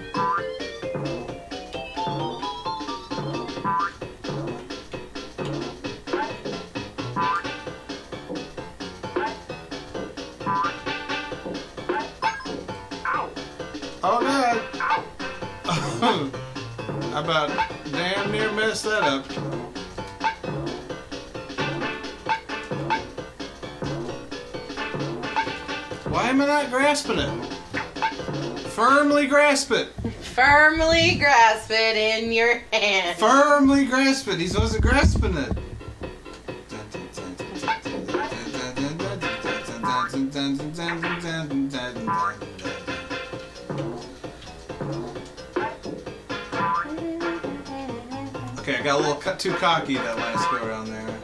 [26.95, 27.49] Grasping it?
[28.69, 29.89] Firmly grasp it.
[30.21, 33.19] Firmly grasp it in your hand.
[33.19, 34.39] Firmly grasp it.
[34.39, 35.59] He wasn't grasping it.
[48.61, 51.19] Okay, I got a little cut too cocky that last go around there.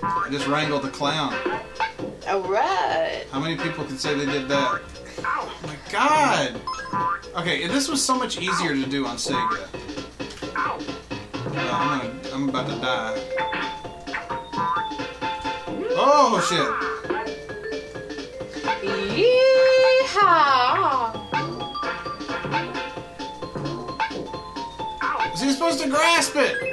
[0.00, 1.34] I just wrangled the clown.
[2.34, 3.28] Alright.
[3.30, 4.82] How many people can say they did that?
[5.20, 6.60] Oh my god!
[7.36, 9.68] Okay, this was so much easier to do on Sega.
[10.56, 10.80] Uh,
[11.54, 13.14] I'm, gonna, I'm about to die.
[15.96, 16.68] Oh shit!
[20.10, 20.54] Yeehaw!
[25.34, 26.63] Is he supposed to grasp it?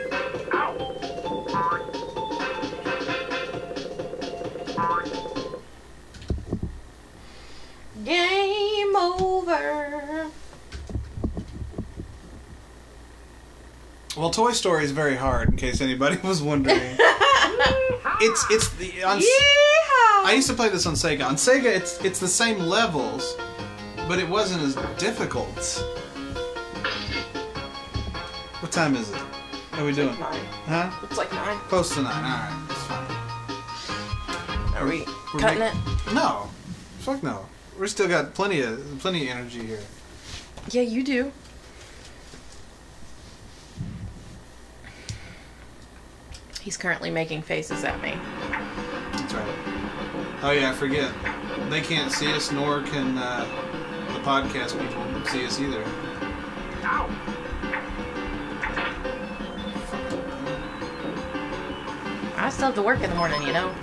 [9.51, 10.27] Over.
[14.17, 16.77] Well, Toy Story is very hard, in case anybody was wondering.
[18.19, 20.25] it's it's the on, Yeehaw!
[20.25, 21.25] I used to play this on Sega.
[21.25, 23.35] On Sega, it's it's the same levels,
[24.07, 25.57] but it wasn't as difficult.
[28.59, 29.17] What time is it?
[29.71, 30.19] How are we doing?
[30.19, 30.45] Nine.
[30.65, 30.91] Huh?
[31.03, 31.57] It's like nine.
[31.69, 32.13] Close to nine.
[32.13, 34.75] All right, that's fine.
[34.75, 36.13] Are we We're cutting make- it?
[36.13, 36.49] No,
[36.99, 37.45] fuck no.
[37.77, 39.79] We're still got plenty of plenty of energy here.
[40.69, 41.31] Yeah, you do.
[46.61, 48.13] He's currently making faces at me.
[49.13, 49.55] That's right.
[50.43, 51.11] Oh yeah, I forget.
[51.69, 53.45] They can't see us, nor can uh,
[54.13, 55.83] the podcast people see us either.
[56.83, 57.09] Ow.
[62.37, 63.73] I still have to work in the morning, you know.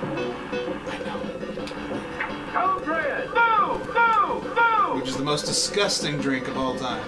[2.52, 3.28] Code Red!
[3.28, 3.86] Move!
[3.86, 4.44] Move!
[4.44, 5.00] Move!
[5.00, 7.06] Which is the most disgusting drink of all time.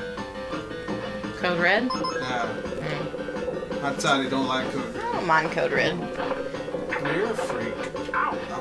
[1.38, 1.84] Code Red?
[1.84, 2.54] Yeah.
[2.76, 3.80] Mm.
[3.80, 4.94] Hot toddy don't like Coke.
[4.94, 5.98] I don't mind Code Red.
[5.98, 7.72] Well, You're a freak.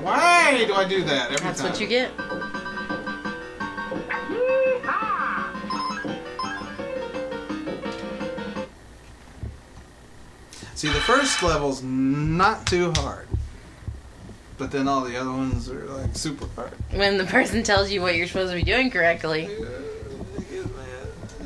[0.01, 1.71] Why do I do that every That's time?
[1.71, 2.09] what you get.
[10.75, 13.27] See, the first level's not too hard,
[14.59, 16.73] but then all the other ones are like super hard.
[16.91, 19.45] When the person tells you what you're supposed to be doing correctly.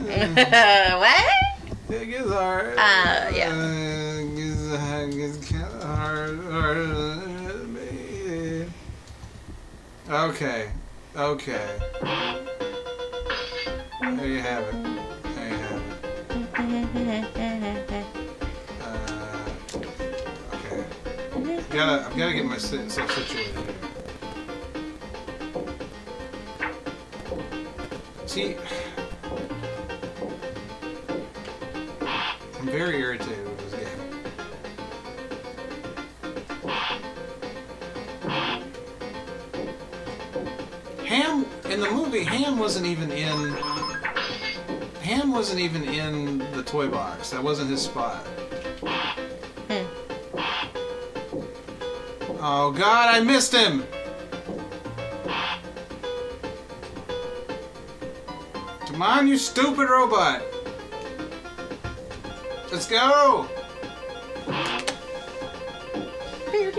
[0.05, 0.36] It
[0.97, 1.43] what?
[1.88, 2.74] gets hard.
[2.74, 3.49] Uh, yeah.
[3.53, 8.66] Uh, it gets, it gets kind of hard, harder than it may.
[10.09, 10.72] Okay.
[11.16, 11.80] Okay.
[14.01, 14.76] There you have it.
[15.36, 15.82] There you have
[16.97, 17.38] it.
[21.74, 23.74] Gotta, I've gotta get myself situated here.
[28.28, 28.55] See,
[32.59, 33.99] I'm very irritated with this game.
[41.07, 43.49] Ham in the movie, Ham wasn't even in.
[45.01, 47.32] Ham wasn't even in the toy box.
[47.32, 48.24] That wasn't his spot.
[52.46, 53.86] Oh God, I missed him.
[58.86, 60.41] Come on, you stupid robot.
[62.70, 63.48] Let's go.
[66.52, 66.72] You,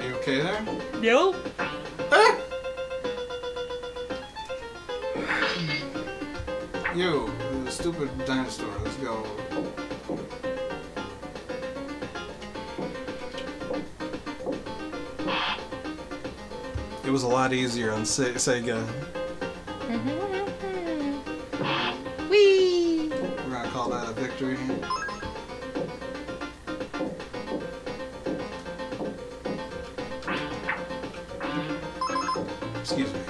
[0.00, 0.64] you okay there?
[1.00, 1.49] Nope.
[8.00, 8.72] Stupid dinosaur.
[8.82, 9.26] Let's go.
[17.04, 18.82] It was a lot easier on Se- Sega.
[19.88, 20.30] Mm-hmm.
[22.30, 23.08] Whee!
[23.10, 24.56] We're gonna call that a victory.
[32.80, 33.20] Excuse me.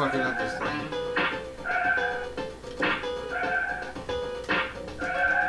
[0.00, 0.88] I'm gonna fuck it up this time.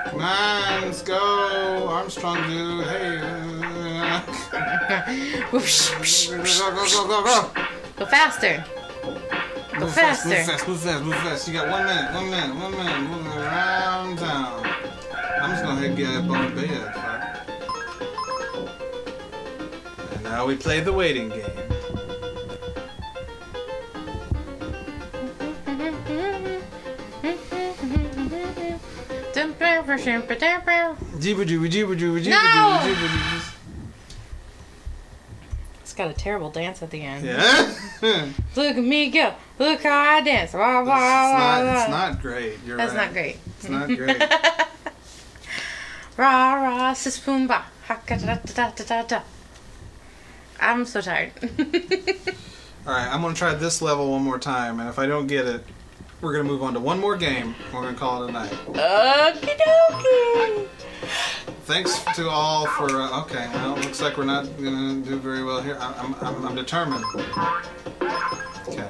[0.10, 2.86] Come on, let's go, Armstrong dude.
[2.88, 4.22] Hey, uh,
[5.52, 7.52] Whoosh, whoosh, go, go, go, go, go.
[7.97, 8.64] Go faster.
[9.04, 10.52] Go Move fast, move faster.
[10.52, 11.47] fast, move fast, move fast.
[11.47, 14.66] You got one minute, one minute, one minute, moving around town.
[15.41, 16.93] I'm just gonna head get up on the bed.
[16.95, 17.20] fuck.
[20.16, 21.49] And now we play the waiting game.
[32.32, 32.80] No!
[35.82, 37.26] It's got a terrible dance at the end.
[37.26, 37.76] Yeah?
[38.01, 39.34] it's, Look at me go.
[39.57, 40.53] Look how I dance.
[40.53, 42.57] Wah, not, it's not great.
[42.66, 43.05] You're That's right.
[43.05, 43.38] not great.
[43.57, 44.22] It's not great.
[46.18, 47.64] Rah rah sis boom ba.
[47.84, 49.22] Haka da da da da da da.
[50.60, 51.32] I'm so tired.
[51.41, 55.64] Alright, I'm gonna try this level one more time, and if I don't get it,
[56.22, 57.55] we're gonna move on to one more game.
[57.74, 58.51] We're gonna call it a night.
[58.67, 60.67] Okie dokie.
[61.63, 62.89] Thanks to all for.
[62.89, 65.78] Uh, okay, well, looks like we're not gonna do very well here.
[65.80, 67.03] I- I'm, I'm, I'm determined.
[68.67, 68.89] Okay.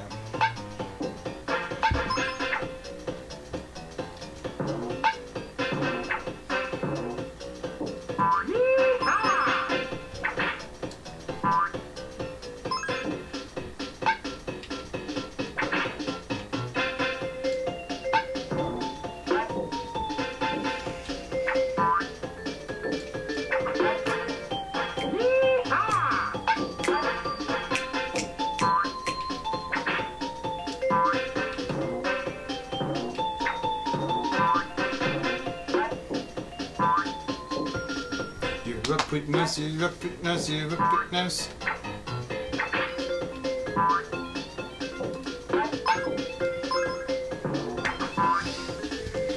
[39.80, 41.48] Witness, you're up witness, you're up witness.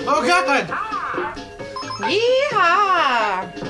[0.05, 0.67] Oh God!
[2.11, 3.63] Yeehaw!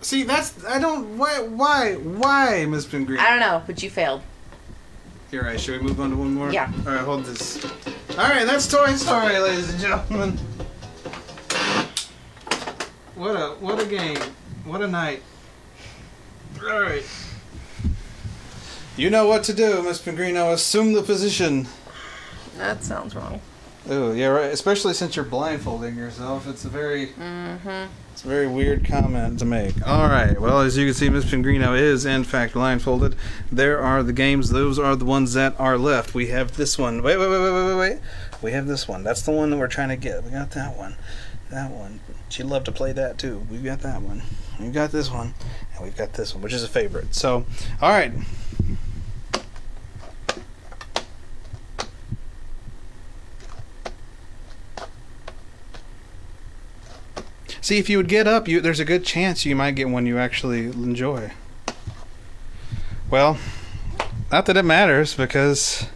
[0.00, 1.16] See, that's I don't.
[1.16, 1.40] Why?
[1.40, 1.94] Why?
[1.94, 3.18] Why, Miss Pingree?
[3.18, 4.22] I don't know, but you failed.
[5.30, 5.60] You're right.
[5.60, 6.52] Should we move on to one more?
[6.52, 6.72] Yeah.
[6.84, 7.64] All right, hold this.
[8.18, 10.36] All right, that's Toy Story, ladies and gentlemen.
[13.14, 14.18] What a what a game!
[14.80, 15.22] What a night!
[16.62, 17.04] All right.
[18.96, 20.54] You know what to do, Miss Pengrino.
[20.54, 21.68] Assume the position.
[22.56, 23.42] That sounds wrong.
[23.90, 24.50] Oh yeah, right.
[24.50, 27.92] Especially since you're blindfolding yourself, it's a very, mm-hmm.
[28.10, 29.86] it's a very weird comment to make.
[29.86, 30.40] All right.
[30.40, 33.16] Well, as you can see, Miss Pengrino is in fact blindfolded.
[33.52, 34.48] There are the games.
[34.48, 36.14] Those are the ones that are left.
[36.14, 37.02] We have this one.
[37.02, 37.98] Wait, wait, wait, wait, wait, wait, wait.
[38.40, 39.04] We have this one.
[39.04, 40.24] That's the one that we're trying to get.
[40.24, 40.96] We got that one.
[41.50, 42.00] That one.
[42.30, 43.46] She'd love to play that too.
[43.50, 44.22] We've got that one.
[44.60, 45.34] We've got this one,
[45.74, 47.14] and we've got this one, which is a favorite.
[47.14, 47.46] So,
[47.80, 48.12] all right.
[57.62, 60.04] See, if you would get up, you there's a good chance you might get one
[60.04, 61.30] you actually enjoy.
[63.10, 63.38] Well,
[64.30, 65.86] not that it matters because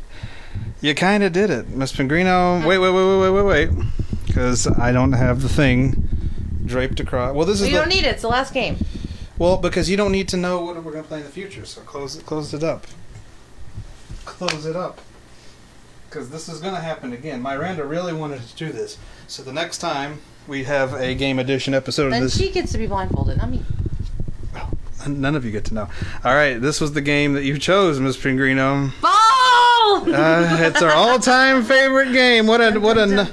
[0.81, 2.65] you kind of did it, Miss Pengrino.
[2.67, 3.87] Wait, wait, wait, wait, wait, wait, wait,
[4.27, 6.14] because I don't have the thing
[6.65, 7.35] draped across.
[7.35, 8.09] Well, this is You the, don't need it.
[8.09, 8.77] It's the last game.
[9.39, 11.65] well because you don't need to know what we're gonna play in the future.
[11.65, 12.87] So close it, close it up.
[14.25, 15.01] Close it up.
[16.09, 17.43] Because this is gonna happen again.
[17.43, 18.97] Miranda really wanted to do this,
[19.27, 22.37] so the next time we have a game edition episode of Then this.
[22.39, 23.63] she gets to be blindfolded, not me.
[25.07, 25.89] None of you get to know.
[26.25, 28.91] All right, this was the game that you chose, Miss Pengrino.
[29.03, 29.11] Ball!
[30.25, 32.47] Uh, it's our all-time favorite game.
[32.47, 33.27] What a what a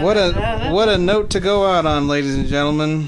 [0.00, 3.06] what a what a note to go out on, ladies and gentlemen.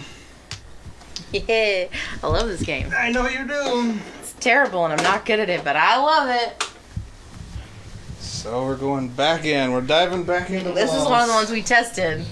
[1.33, 1.89] Yeah,
[2.23, 2.93] I love this game.
[2.97, 3.99] I know you do.
[4.21, 6.71] It's terrible and I'm not good at it, but I love it.
[8.21, 9.73] So we're going back in.
[9.73, 10.71] We're diving back into.
[10.71, 12.25] This is one of the ones we tested.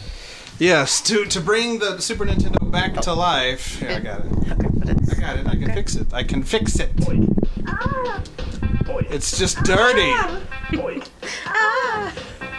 [0.61, 3.81] Yes, to to bring the Super Nintendo back to life.
[3.81, 4.33] Here, I got it.
[4.33, 5.47] Okay, I got it.
[5.49, 6.15] I can fix it.
[6.15, 6.93] I can fix it.
[9.11, 10.13] It's just dirty.
[11.47, 12.13] Ah.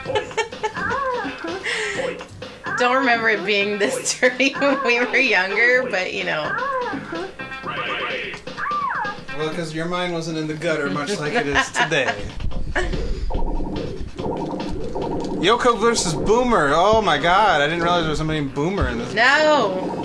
[2.78, 6.43] Don't remember it being this dirty when we were younger, but you know.
[9.38, 12.13] Well, because your mind wasn't in the gutter, much like it is today.
[15.43, 16.71] Yoko versus Boomer.
[16.74, 19.13] Oh my god, I didn't realize there was somebody named Boomer in this.
[19.13, 20.03] No!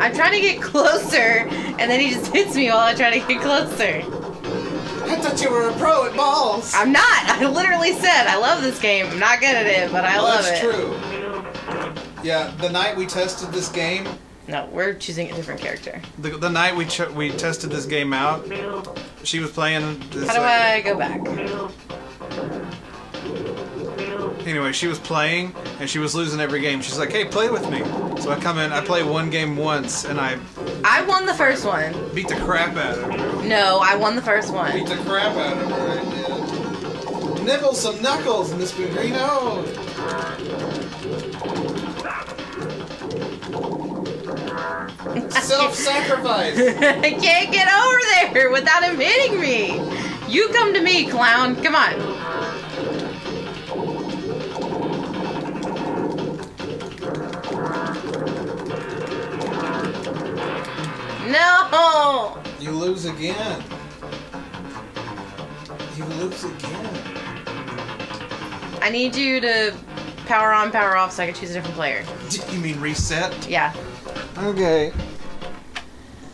[0.00, 3.26] I'm trying to get closer, and then he just hits me while I try to
[3.26, 4.02] get closer.
[5.10, 6.72] I thought you were a pro at balls.
[6.74, 7.02] I'm not.
[7.24, 9.06] I literally said I love this game.
[9.06, 10.70] I'm not good at it, but I Well, love that's it.
[10.70, 12.22] true.
[12.22, 14.06] Yeah, the night we tested this game,
[14.48, 16.00] No, we're choosing a different character.
[16.18, 18.46] the, the night we ch- we tested this game out,
[19.24, 19.98] she was playing.
[20.10, 21.20] This, How do uh, I go back?
[24.48, 26.80] Anyway, she was playing and she was losing every game.
[26.80, 27.80] She's like, "Hey, play with me."
[28.18, 30.38] So I come in, I play one game once, and I
[30.82, 31.92] I won the first one.
[32.14, 33.42] beat the crap out of her.
[33.46, 34.72] No, I won the first one.
[34.72, 34.96] Beat one.
[34.96, 36.00] the crap out of her.
[36.00, 37.44] I did.
[37.44, 39.66] Nibble some knuckles, Miss Pengrino.
[45.30, 46.58] Self-sacrifice.
[46.58, 49.78] I can't get over there without him hitting me.
[50.26, 51.56] You come to me, clown.
[51.62, 52.18] Come on.
[61.28, 62.38] No.
[62.58, 63.62] You lose again.
[65.96, 66.86] You lose again.
[68.80, 69.74] I need you to
[70.26, 72.04] power on, power off so I can choose a different player.
[72.30, 73.48] D- You mean reset?
[73.48, 73.74] Yeah.
[74.38, 74.92] Okay.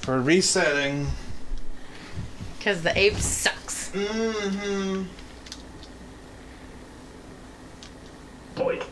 [0.02, 1.06] For resetting.
[2.58, 3.90] Because the ape sucks.
[3.90, 5.04] Mm-hmm.
[8.54, 8.78] Boy.
[8.78, 8.86] Boy.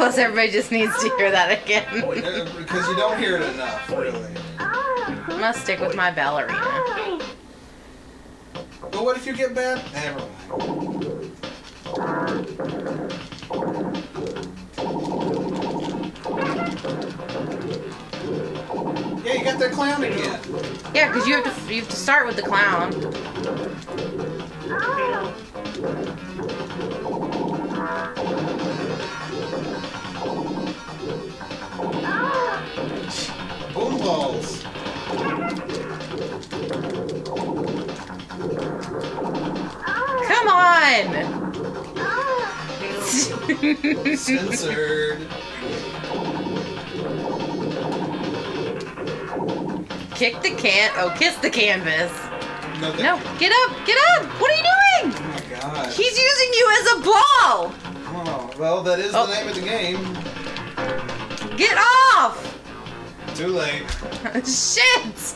[0.00, 1.84] Plus, everybody just needs to hear that again.
[1.92, 4.34] Oh, because you don't hear it enough, really.
[4.58, 5.36] Ah.
[5.38, 6.56] Must stick with my ballerina.
[6.58, 7.34] Ah.
[8.80, 9.84] But what if you get bad?
[9.92, 11.36] Never mind.
[19.22, 20.40] Yeah, you got that clown again.
[20.94, 22.90] Yeah, because you have to you have to start with the clown.
[34.10, 34.64] Balls.
[40.26, 40.96] Come on!
[44.16, 45.26] Censored.
[50.14, 50.90] Kick the can.
[50.96, 52.12] Oh, kiss the canvas.
[52.80, 54.26] No, No, get up, get up!
[54.40, 55.14] What are you doing?
[55.14, 55.92] Oh my god.
[55.92, 57.72] He's using you as a ball.
[58.12, 59.26] Oh, well, that is Oh.
[59.26, 61.56] the name of the game.
[61.56, 62.49] Get off!
[63.40, 63.82] Too late.
[64.46, 65.34] Shit!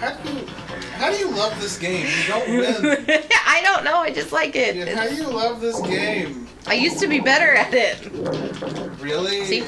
[0.00, 0.46] How do you,
[0.96, 2.06] how do you love this game?
[2.06, 2.48] You don't
[2.86, 3.06] win.
[3.46, 3.98] I don't know.
[3.98, 4.74] I just like it.
[4.74, 6.48] Yeah, How do you love this game?
[6.66, 8.10] I used to be better at it.
[9.02, 9.44] Really?
[9.44, 9.64] See?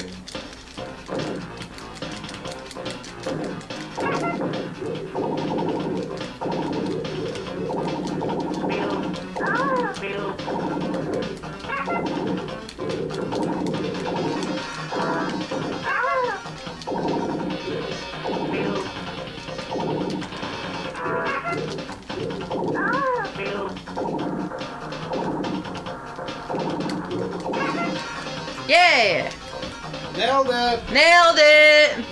[28.67, 29.31] Yeah!
[30.15, 30.91] Nailed it.
[30.91, 32.05] Nailed it!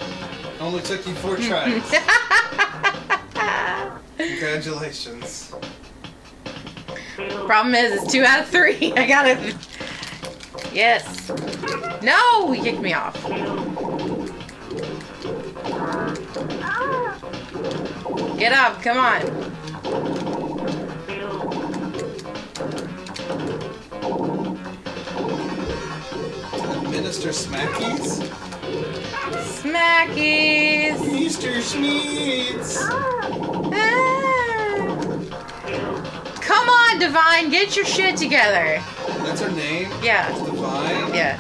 [0.60, 1.84] Only took you four tries.
[4.18, 5.54] Congratulations.
[7.46, 8.94] Problem is, it's two out of three.
[8.96, 9.56] I gotta.
[10.74, 11.30] Yes.
[12.02, 12.52] No!
[12.52, 13.16] He kicked me off.
[18.38, 19.45] Get up, come on.
[27.16, 28.28] Administer Smackies?
[29.62, 30.98] Smackies!
[30.98, 31.62] Mr.
[31.62, 32.76] Schmeeds!
[32.82, 33.22] Ah.
[36.42, 38.84] Come on, Divine, get your shit together.
[39.24, 39.90] That's her name?
[40.04, 40.28] Yeah.
[40.44, 41.14] Divine?
[41.14, 41.40] Yeah.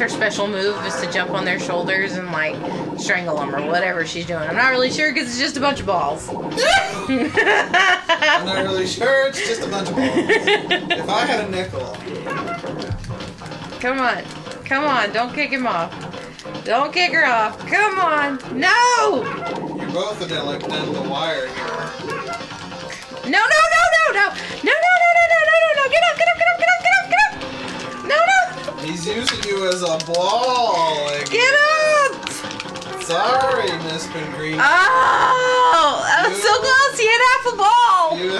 [0.00, 2.56] Her special move, is to jump on their shoulders and like
[2.98, 4.42] strangle them or whatever she's doing.
[4.42, 6.28] I'm not really sure because it's just a bunch of balls.
[7.08, 7.30] I'm
[8.46, 9.28] not really sure.
[9.28, 10.10] It's just a bunch of balls.
[10.10, 11.96] if I had a nickel,
[13.80, 14.22] Come on.
[14.64, 15.12] Come on.
[15.12, 15.90] Don't kick him off.
[16.64, 17.58] Don't kick her off.
[17.66, 18.38] Come on.
[18.58, 19.22] No!
[19.76, 21.66] you're both gonna like down the wire here.
[23.24, 23.69] No, no.
[29.14, 31.04] Using you as a ball.
[31.06, 32.28] Like, Get up.
[33.02, 34.58] sorry, Miss Green.
[34.58, 36.98] Oh, that was so close.
[36.98, 38.16] He had half a ball.
[38.18, 38.32] You.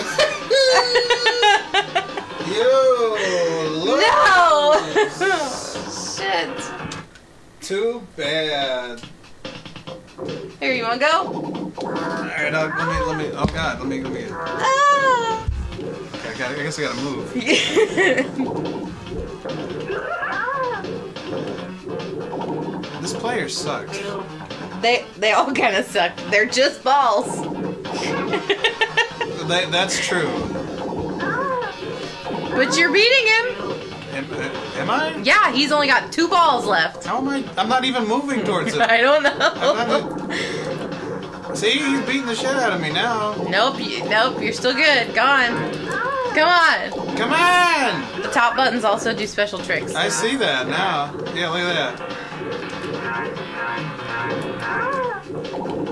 [2.55, 2.71] you.
[4.01, 4.77] No.
[6.17, 6.55] Shit.
[7.61, 9.01] Too bad.
[10.61, 11.73] Here, you wanna go?
[11.79, 13.31] All right, uh, let me, let me.
[13.35, 14.27] Oh God, let me, let me.
[14.31, 15.47] Ah.
[16.15, 17.27] Okay, I, gotta, I guess I gotta move.
[23.31, 23.99] This player sucks.
[24.83, 26.17] they they all kind of suck.
[26.31, 27.27] They're just balls.
[29.49, 30.29] That, that's true.
[32.55, 33.47] But you're beating him.
[34.13, 35.17] Am, am I?
[35.23, 37.05] Yeah, he's only got two balls left.
[37.05, 37.45] How am I?
[37.57, 38.81] I'm not even moving towards it.
[38.91, 39.31] I don't know.
[39.39, 43.35] not e- See, he's beating the shit out of me now.
[43.49, 45.15] Nope, you, nope, you're still good.
[45.15, 45.73] Gone.
[46.35, 47.17] Come on.
[47.17, 48.23] Come on!
[48.23, 49.95] The top buttons also do special tricks.
[49.97, 51.13] I see that now.
[51.35, 52.21] Yeah, look at that.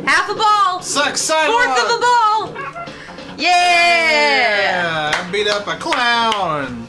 [0.08, 0.80] Half a ball.
[0.80, 1.64] Suck sidewalk.
[1.64, 2.40] Fourth of a ball.
[3.36, 4.62] Yeah.
[4.62, 6.88] Yeah, I beat up a clown.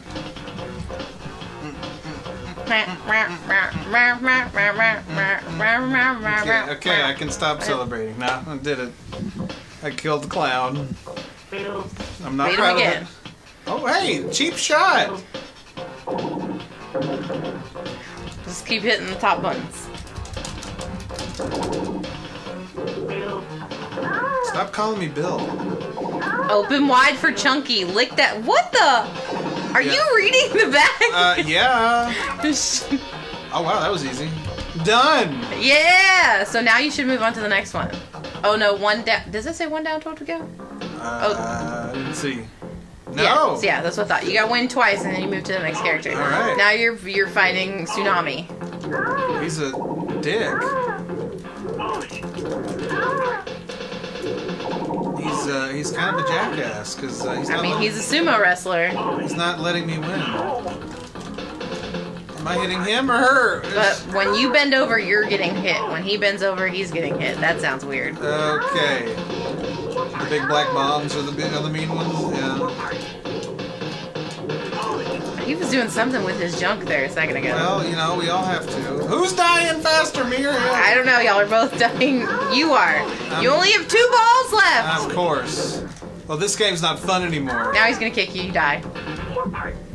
[6.39, 8.41] Okay, okay, I can stop celebrating now.
[8.47, 8.93] I did it.
[9.83, 10.87] I killed the clown.
[12.23, 13.07] I'm not Beat proud of it.
[13.67, 15.21] Oh, hey, cheap shot.
[18.45, 19.89] Just keep hitting the top buttons.
[24.45, 25.39] Stop calling me Bill.
[26.51, 27.85] Open wide for Chunky.
[27.85, 28.41] Lick that.
[28.43, 29.73] What the?
[29.73, 29.93] Are Yeah.
[29.93, 31.01] you reading the back?
[31.13, 32.13] Uh, yeah.
[33.51, 34.29] Oh wow, that was easy.
[34.83, 35.35] Done.
[35.59, 36.43] yeah.
[36.43, 37.89] So now you should move on to the next one.
[38.43, 39.21] Oh no, one down.
[39.31, 40.47] Does it say one down, twelve to go?
[41.01, 42.43] Uh, let's see.
[43.11, 43.23] No.
[43.23, 44.27] Yeah, yeah, that's what I thought.
[44.27, 46.11] You got win twice, and then you move to the next character.
[46.11, 46.55] All right.
[46.59, 48.45] Now you're you're fighting Tsunami.
[49.41, 49.71] He's a
[50.21, 50.53] dick.
[55.49, 58.39] Uh, he's kind of a jackass because uh, he's I mean, let- he's a sumo
[58.39, 58.87] wrestler,
[59.21, 60.21] he's not letting me win.
[62.39, 63.61] Am I hitting him or her?
[63.75, 65.81] but when you bend over, you're getting hit.
[65.89, 67.37] When he bends over, he's getting hit.
[67.41, 68.17] That sounds weird.
[68.17, 69.13] Okay.
[69.13, 72.13] The big black bombs are the big are the mean ones.
[72.37, 72.57] Yeah.
[75.49, 77.55] He was doing something with his junk there a second ago.
[77.55, 78.81] Well, you know, we all have to.
[79.07, 80.61] Who's dying faster, me or him?
[80.61, 81.17] I don't know.
[81.19, 82.19] Y'all are both dying.
[82.53, 82.99] You are.
[83.41, 85.05] You Um, only have two balls left.
[85.07, 85.83] Of course.
[86.27, 87.73] Well, this game's not fun anymore.
[87.73, 88.43] Now he's gonna kick you.
[88.43, 88.83] You die.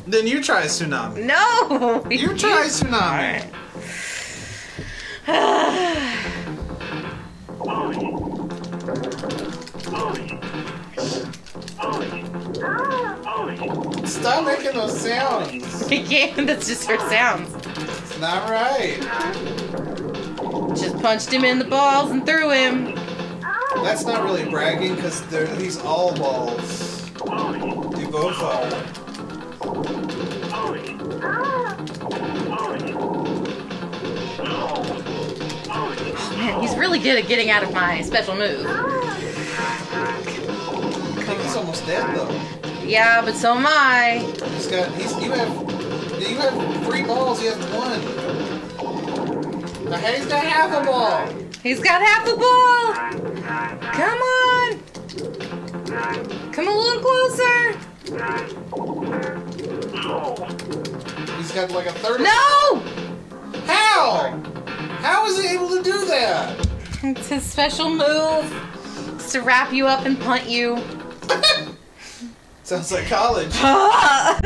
[0.09, 1.23] Then you try tsunami.
[1.25, 2.05] No.
[2.11, 3.45] You try tsunami.
[14.07, 15.89] Stop making those sounds.
[15.95, 16.47] He can't.
[16.47, 17.55] That's just her sounds.
[17.55, 18.99] It's not right.
[20.75, 22.95] Just punched him in the balls and threw him.
[23.83, 25.21] That's not really bragging because
[25.59, 27.11] he's all balls.
[27.21, 28.71] You both are.
[36.39, 38.65] Man, he's really good at getting out of my special move.
[41.25, 42.31] Think he's almost dead though.
[42.85, 44.19] Yeah, but so am I.
[44.55, 44.93] He's got.
[44.93, 45.13] He's.
[45.23, 45.49] You have.
[46.21, 47.41] You have three balls.
[47.41, 48.01] He has one.
[49.89, 51.27] Now he's got half a ball.
[51.63, 52.95] He's got half a ball.
[53.93, 54.81] Come on.
[56.53, 57.73] Come a little closer.
[61.39, 62.21] He's got like a third.
[62.21, 62.83] No!
[63.67, 64.41] How?
[65.01, 66.69] How is he able to do that?
[67.03, 68.53] It's his special move.
[69.15, 70.83] It's to wrap you up and punt you.
[72.63, 73.55] Sounds like college.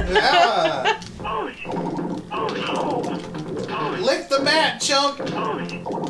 [0.08, 1.00] Yeah.
[4.00, 5.18] Lick the mat, chump.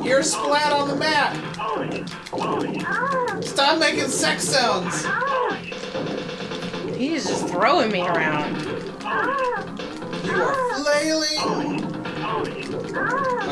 [0.05, 1.35] You're splat on the mat.
[3.45, 5.05] Stop making sex sounds.
[6.97, 8.63] He's just throwing me around.
[10.25, 11.98] You are flailing.
[12.21, 12.45] Oh,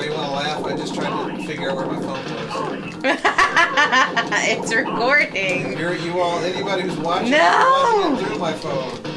[0.05, 0.65] you want to laugh?
[0.65, 2.97] I just tried to figure out where my phone was.
[4.49, 5.79] it's recording.
[5.79, 7.39] You're, you all, anybody who's watching, No!
[7.39, 9.17] watching it through my phone.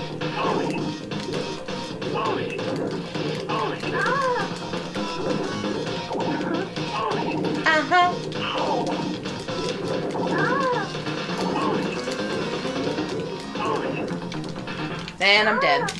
[7.65, 8.13] Uh huh.
[15.21, 15.98] And I'm dead.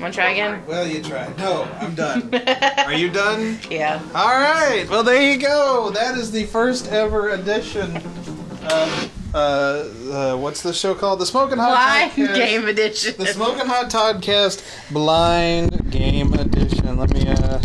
[0.00, 0.62] Wanna try again?
[0.66, 1.36] Well, you tried.
[1.38, 2.32] No, I'm done.
[2.86, 3.58] Are you done?
[3.68, 4.00] Yeah.
[4.14, 4.86] All right.
[4.88, 5.90] Well, there you go.
[5.90, 11.18] That is the first ever edition of uh, uh what's the show called?
[11.20, 12.34] The Smoking Hot Blind Podcast.
[12.36, 13.14] game edition.
[13.18, 14.62] The Smoking Hot Toddcast
[14.92, 16.96] Blind Game Edition.
[16.96, 17.60] Let me uh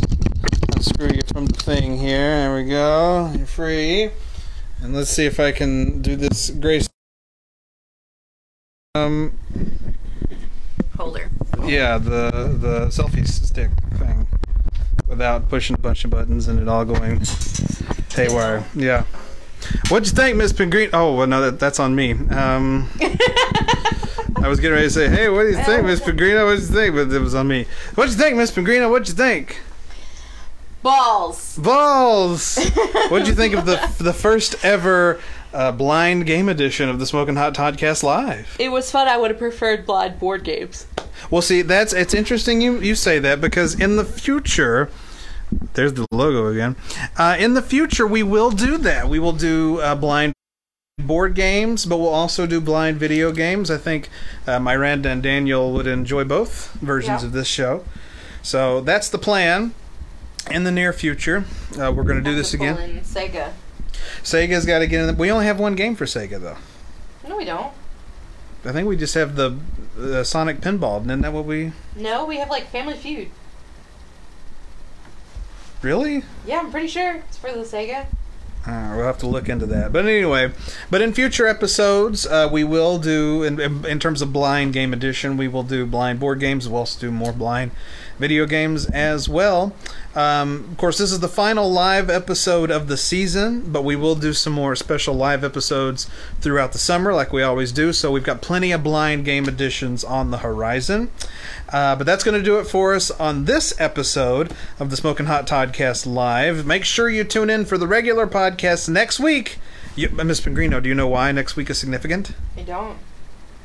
[0.76, 2.36] unscrew you from the thing here.
[2.50, 3.32] There we go.
[3.38, 4.10] You're free.
[4.82, 6.90] And let's see if I can do this grace.
[8.96, 9.38] Um.
[11.68, 14.28] yeah, the the selfie stick thing,
[15.08, 17.22] without pushing a bunch of buttons and it all going
[18.14, 18.66] haywire.
[18.76, 19.04] Yeah.
[19.88, 20.90] What'd you think, Miss Pingreen?
[20.92, 22.12] Oh, well, no, that, that's on me.
[22.12, 26.46] Um, I was getting ready to say, hey, what do you think, Miss Pengrino?
[26.46, 26.96] What'd you think?
[26.96, 27.66] But it was on me.
[27.96, 28.90] What'd you think, Miss Pengrino?
[28.90, 29.62] What'd you think?
[30.82, 31.58] Balls.
[31.58, 32.58] Balls!
[33.08, 35.22] What'd you think of the the first ever
[35.54, 38.56] uh, blind game edition of the Smoking Hot Podcast Live?
[38.60, 39.08] It was fun.
[39.08, 40.88] I would have preferred blind board games.
[41.30, 44.90] Well, see, that's it's interesting you you say that because in the future,
[45.74, 46.76] there's the logo again.
[47.18, 49.08] Uh, in the future, we will do that.
[49.08, 50.34] We will do uh, blind
[51.00, 53.72] board games, but we'll also do blind video games.
[53.72, 54.10] I think
[54.46, 57.28] uh, Miranda and Daniel would enjoy both versions Yeah.
[57.28, 57.84] of this show.
[58.42, 59.74] So that's the plan.
[60.52, 61.46] In the near future,
[61.80, 63.00] uh, we're going to do this again.
[63.06, 63.54] Sega.
[64.24, 65.08] Sega's got to get in.
[65.08, 66.58] The, we only have one game for Sega though.
[67.28, 67.74] No, we don't.
[68.66, 69.58] I think we just have the
[70.00, 71.02] uh, Sonic Pinball.
[71.06, 73.30] Isn't that what we No, we have like Family Feud.
[75.82, 76.24] really?
[76.46, 78.06] Yeah, I'm pretty sure it's for the Sega.
[78.66, 79.92] Uh, we'll have to look into that.
[79.92, 80.52] But anyway,
[80.90, 84.94] but in future episodes, uh, we will do, in, in, in terms of blind game
[84.94, 86.70] edition, we will do blind board games.
[86.70, 87.72] We'll also do more blind
[88.20, 89.74] video games as well.
[90.16, 94.16] Um, of course, this is the final live episode of the season, but we will
[94.16, 96.08] do some more special live episodes
[96.40, 97.92] throughout the summer, like we always do.
[97.94, 101.10] So we've got plenty of blind game editions on the horizon.
[101.70, 105.26] Uh, but that's going to do it for us on this episode of the Smoking
[105.26, 106.66] Hot Toddcast Live.
[106.66, 109.58] Make sure you tune in for the regular podcast next week.
[109.96, 112.34] You, Miss Pengrino, do you know why next week is significant?
[112.56, 112.98] I don't.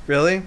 [0.07, 0.45] Really?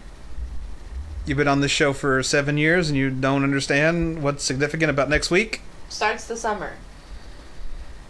[1.25, 5.09] You've been on this show for seven years and you don't understand what's significant about
[5.09, 5.61] next week?
[5.89, 6.73] Starts the summer.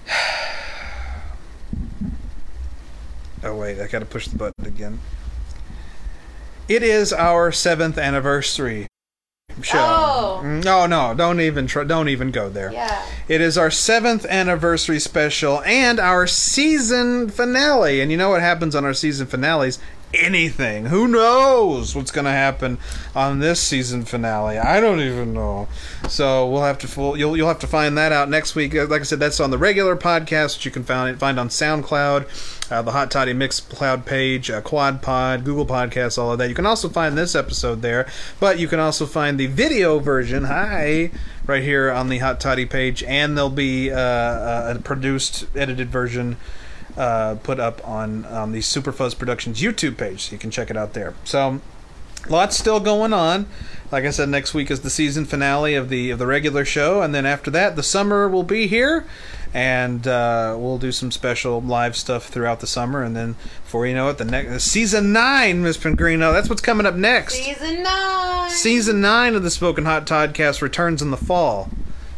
[3.43, 4.99] Oh, wait, I gotta push the button again.
[6.67, 8.85] It is our seventh anniversary
[9.61, 9.79] show.
[9.79, 10.41] Oh.
[10.43, 12.71] No, no, don't even try, don't even go there.
[12.71, 13.03] Yeah.
[13.27, 17.99] It is our seventh anniversary special and our season finale.
[17.99, 19.79] And you know what happens on our season finales?
[20.13, 20.87] Anything.
[20.87, 22.79] Who knows what's going to happen
[23.15, 24.57] on this season finale?
[24.57, 25.69] I don't even know.
[26.09, 28.75] So we'll have to full, you'll you'll have to find that out next week.
[28.75, 31.47] Uh, Like I said, that's on the regular podcast you can find it find on
[31.47, 36.49] SoundCloud, uh, the Hot Toddy Mixcloud page, uh, Quad Pod, Google Podcasts, all of that.
[36.49, 38.05] You can also find this episode there,
[38.39, 40.43] but you can also find the video version.
[40.43, 41.11] Hi,
[41.47, 46.35] right here on the Hot Toddy page, and there'll be uh, a produced, edited version
[46.97, 50.77] uh, put up on um, the Superfuzz Productions YouTube page, so you can check it
[50.77, 51.13] out there.
[51.23, 51.61] So,
[52.29, 53.47] lots still going on.
[53.91, 57.01] Like I said, next week is the season finale of the of the regular show,
[57.01, 59.05] and then after that, the summer will be here,
[59.53, 63.93] and uh, we'll do some special live stuff throughout the summer, and then before you
[63.93, 67.33] know it, the next season nine, Miss Pengrino, that's what's coming up next.
[67.33, 68.49] Season nine.
[68.49, 71.69] Season nine of the Smoking Hot Toddcast returns in the fall,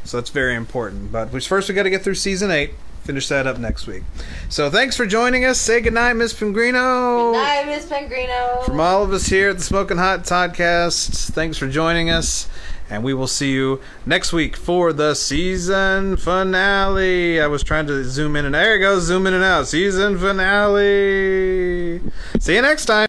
[0.03, 1.11] so that's very important.
[1.11, 2.71] But first, we got to get through season eight.
[3.03, 4.03] Finish that up next week.
[4.47, 5.59] So thanks for joining us.
[5.59, 7.33] Say goodnight, Miss Pengrino.
[7.33, 8.63] Night, Miss Pengrino.
[8.65, 12.47] From all of us here at the Smoking Hot Toddcast, thanks for joining us.
[12.89, 17.41] And we will see you next week for the season finale.
[17.41, 19.67] I was trying to zoom in and there it goes, zoom in and out.
[19.67, 22.01] Season finale.
[22.39, 23.07] See you next time.